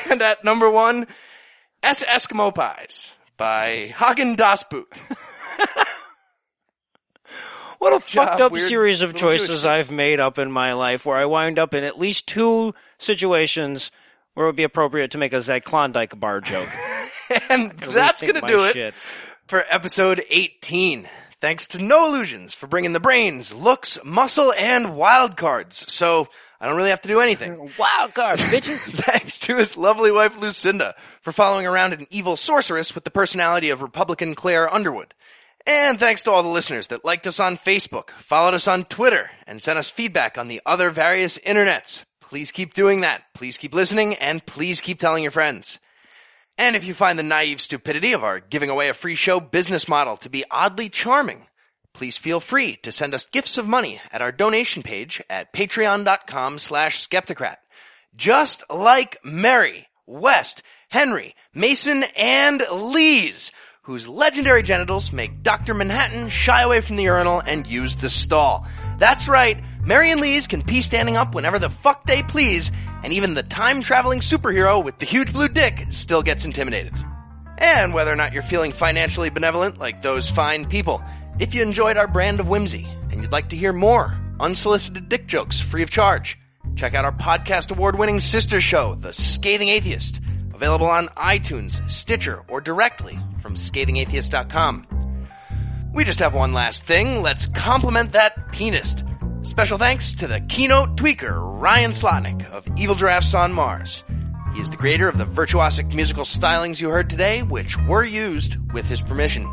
And 0.08 0.22
at 0.22 0.44
number 0.44 0.70
one, 0.70 1.08
S 1.82 2.04
Eskimo 2.04 2.54
Pies 2.54 3.12
by 3.40 3.94
Hagen 3.98 4.36
Das 4.36 4.62
Boot. 4.64 4.88
What 7.80 7.94
a 7.94 8.06
job, 8.06 8.28
fucked 8.28 8.42
up 8.42 8.58
series 8.58 9.02
of 9.02 9.16
choices. 9.16 9.66
I've 9.66 9.90
made 9.90 10.20
up 10.20 10.38
in 10.38 10.52
my 10.52 10.74
life 10.74 11.06
where 11.06 11.18
I 11.18 11.24
wind 11.24 11.58
up 11.58 11.74
in 11.74 11.86
at 11.86 11.98
least 11.98 12.28
two 12.28 12.74
situations 12.98 13.90
where 14.34 14.46
it 14.46 14.50
would 14.50 14.58
be 14.58 14.66
appropriate 14.66 15.12
to 15.12 15.18
make 15.18 15.32
a 15.32 15.38
Zyklondike 15.38 16.20
bar 16.20 16.42
joke. 16.42 16.68
And 17.50 17.72
that's 17.80 18.22
gonna 18.24 18.42
my 18.42 18.48
do 18.48 18.66
it 18.66 18.74
shit. 18.74 18.94
for 19.46 19.64
episode 19.70 20.26
18. 20.30 21.08
Thanks 21.40 21.68
to 21.68 21.80
No 21.82 22.08
Illusions 22.08 22.56
for 22.56 22.66
bringing 22.68 22.92
the 22.92 23.00
brains, 23.00 23.54
looks, 23.54 24.00
muscle, 24.04 24.52
and 24.58 24.98
wild 24.98 25.38
cards. 25.38 25.86
So 25.94 26.28
I 26.62 26.68
don't 26.68 26.76
really 26.76 26.90
have 26.90 27.02
to 27.04 27.08
do 27.08 27.22
anything. 27.22 27.72
Wild 27.80 28.14
card, 28.14 28.40
bitches. 28.40 28.94
Thanks 28.94 29.40
to 29.40 29.58
his 29.58 29.78
lovely 29.78 30.12
wife 30.12 30.38
Lucinda 30.38 30.96
for 31.22 31.32
following 31.32 31.66
around 31.66 31.94
an 31.94 32.08
evil 32.10 32.36
sorceress 32.36 32.94
with 32.94 33.06
the 33.06 33.12
personality 33.12 33.70
of 33.70 33.82
Republican 33.82 34.36
Claire 34.36 34.72
Underwood. 34.74 35.14
And 35.66 36.00
thanks 36.00 36.24
to 36.24 36.32
all 36.32 36.44
the 36.44 36.50
listeners 36.50 36.88
that 36.88 37.06
liked 37.06 37.28
us 37.28 37.40
on 37.40 37.58
Facebook, 37.58 38.12
followed 38.20 38.54
us 38.54 38.68
on 38.68 38.86
Twitter, 38.86 39.30
and 39.46 39.62
sent 39.62 39.78
us 39.78 39.90
feedback 39.90 40.38
on 40.38 40.48
the 40.48 40.62
other 40.66 40.90
various 40.90 41.38
internets. 41.40 42.04
Please 42.22 42.52
keep 42.52 42.74
doing 42.74 43.02
that. 43.02 43.24
Please 43.34 43.58
keep 43.58 43.74
listening, 43.74 44.16
and 44.16 44.46
please 44.46 44.82
keep 44.82 45.00
telling 45.00 45.24
your 45.24 45.32
friends. 45.32 45.80
And 46.58 46.76
if 46.76 46.84
you 46.84 46.94
find 46.94 47.18
the 47.18 47.24
naive 47.24 47.62
stupidity 47.62 48.14
of 48.14 48.24
our 48.24 48.40
giving 48.40 48.70
away 48.70 48.90
a 48.90 48.94
free 48.94 49.16
show 49.16 49.40
business 49.40 49.88
model 49.88 50.18
to 50.18 50.30
be 50.30 50.44
oddly 50.52 50.90
charming, 50.90 51.48
please 51.94 52.18
feel 52.18 52.40
free 52.40 52.76
to 52.78 52.92
send 52.92 53.14
us 53.14 53.26
gifts 53.26 53.58
of 53.58 53.68
money 53.68 54.00
at 54.12 54.22
our 54.22 54.32
donation 54.32 54.84
page 54.84 55.22
at 55.30 55.54
patreon.com 55.54 56.58
slash 56.58 57.08
skepticrat. 57.08 57.58
Just 58.16 58.64
like 58.70 59.18
Mary, 59.24 59.88
West, 60.06 60.64
Henry, 60.90 61.36
Mason, 61.54 62.04
and 62.16 62.64
Lees, 62.72 63.52
whose 63.84 64.08
legendary 64.08 64.64
genitals 64.64 65.12
make 65.12 65.42
Dr. 65.42 65.74
Manhattan 65.74 66.30
shy 66.30 66.62
away 66.62 66.82
from 66.82 66.96
the 66.96 67.04
urinal 67.04 67.40
and 67.40 67.66
use 67.66 67.96
the 67.96 68.10
stall. 68.10 68.68
That's 68.98 69.28
right, 69.28 69.64
Mary 69.82 70.12
and 70.12 70.22
Lees 70.22 70.48
can 70.48 70.64
pee 70.64 70.82
standing 70.82 71.16
up 71.18 71.34
whenever 71.34 71.58
the 71.58 71.70
fuck 71.70 72.06
they 72.06 72.22
please, 72.22 72.72
and 73.04 73.14
even 73.14 73.34
the 73.34 73.44
time-traveling 73.44 74.20
superhero 74.20 74.84
with 74.84 75.00
the 75.00 75.06
huge 75.06 75.32
blue 75.32 75.48
dick 75.48 75.86
still 75.90 76.22
gets 76.22 76.46
intimidated. 76.46 76.94
And 77.58 77.94
whether 77.94 78.12
or 78.12 78.16
not 78.16 78.34
you're 78.34 78.44
feeling 78.44 78.74
financially 78.74 79.30
benevolent 79.30 79.80
like 79.80 80.02
those 80.02 80.30
fine 80.30 80.68
people, 80.68 81.04
if 81.40 81.54
you 81.54 81.62
enjoyed 81.62 81.98
our 81.98 82.08
brand 82.08 82.40
of 82.40 82.50
whimsy 82.50 82.88
and 83.12 83.22
you'd 83.22 83.32
like 83.32 83.50
to 83.50 83.58
hear 83.58 83.74
more 83.74 84.18
unsolicited 84.40 85.10
dick 85.10 85.26
jokes 85.28 85.60
free 85.60 85.84
of 85.84 85.90
charge, 85.90 86.38
check 86.76 86.94
out 86.94 87.06
our 87.06 87.12
podcast 87.12 87.72
award 87.72 87.98
winning 87.98 88.20
sister 88.20 88.60
show, 88.62 88.96
The 88.96 89.14
Scathing 89.14 89.70
Atheist, 89.70 90.20
available 90.54 90.88
on 90.88 91.08
iTunes, 91.10 91.90
Stitcher, 91.90 92.44
or 92.50 92.60
directly 92.62 93.18
from 93.42 93.56
scathingatheist.com. 93.56 94.88
We 95.94 96.04
just 96.04 96.20
have 96.20 96.34
one 96.34 96.54
last 96.54 96.84
thing. 96.84 97.22
Let's 97.22 97.48
compliment 97.48 98.12
that 98.12 98.52
pianist. 98.52 99.04
Special 99.42 99.78
thanks 99.78 100.14
to 100.14 100.28
the 100.28 100.42
keynote 100.42 100.98
tweaker, 100.98 101.40
Ryan 101.62 101.92
Slotnick 101.92 102.50
of 102.52 102.66
Evil 102.78 102.96
Giraffes 102.96 103.34
on 103.34 103.54
Mars. 103.54 104.04
He 104.54 104.60
is 104.60 104.70
the 104.70 104.78
creator 104.78 105.08
of 105.08 105.18
the 105.18 105.26
virtuosic 105.26 105.94
musical 105.94 106.26
stylings 106.26 106.82
you 106.82 106.90
heard 106.90 107.10
today, 107.10 107.44
which 107.44 107.78
were 107.88 108.04
used 108.04 108.58
with 108.74 108.88
his 108.88 109.02
permission. 109.02 109.48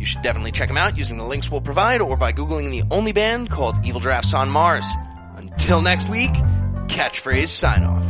You 0.00 0.06
should 0.06 0.22
definitely 0.22 0.50
check 0.50 0.68
them 0.68 0.78
out 0.78 0.96
using 0.96 1.18
the 1.18 1.24
links 1.24 1.50
we'll 1.50 1.60
provide 1.60 2.00
or 2.00 2.16
by 2.16 2.32
Googling 2.32 2.70
the 2.70 2.82
only 2.90 3.12
band 3.12 3.50
called 3.50 3.76
Evil 3.84 4.00
Giraffes 4.00 4.32
on 4.32 4.48
Mars. 4.48 4.86
Until 5.36 5.82
next 5.82 6.08
week, 6.08 6.32
catchphrase 6.88 7.48
sign 7.48 7.84
off. 7.84 8.09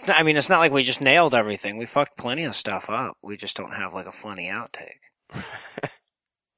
It's 0.00 0.08
not, 0.08 0.18
I 0.18 0.22
mean, 0.22 0.38
it's 0.38 0.48
not 0.48 0.60
like 0.60 0.72
we 0.72 0.82
just 0.82 1.02
nailed 1.02 1.34
everything. 1.34 1.76
We 1.76 1.84
fucked 1.84 2.16
plenty 2.16 2.44
of 2.44 2.56
stuff 2.56 2.88
up. 2.88 3.18
We 3.22 3.36
just 3.36 3.54
don't 3.54 3.74
have 3.74 3.92
like 3.92 4.06
a 4.06 4.12
funny 4.12 4.46
outtake. 4.46 5.00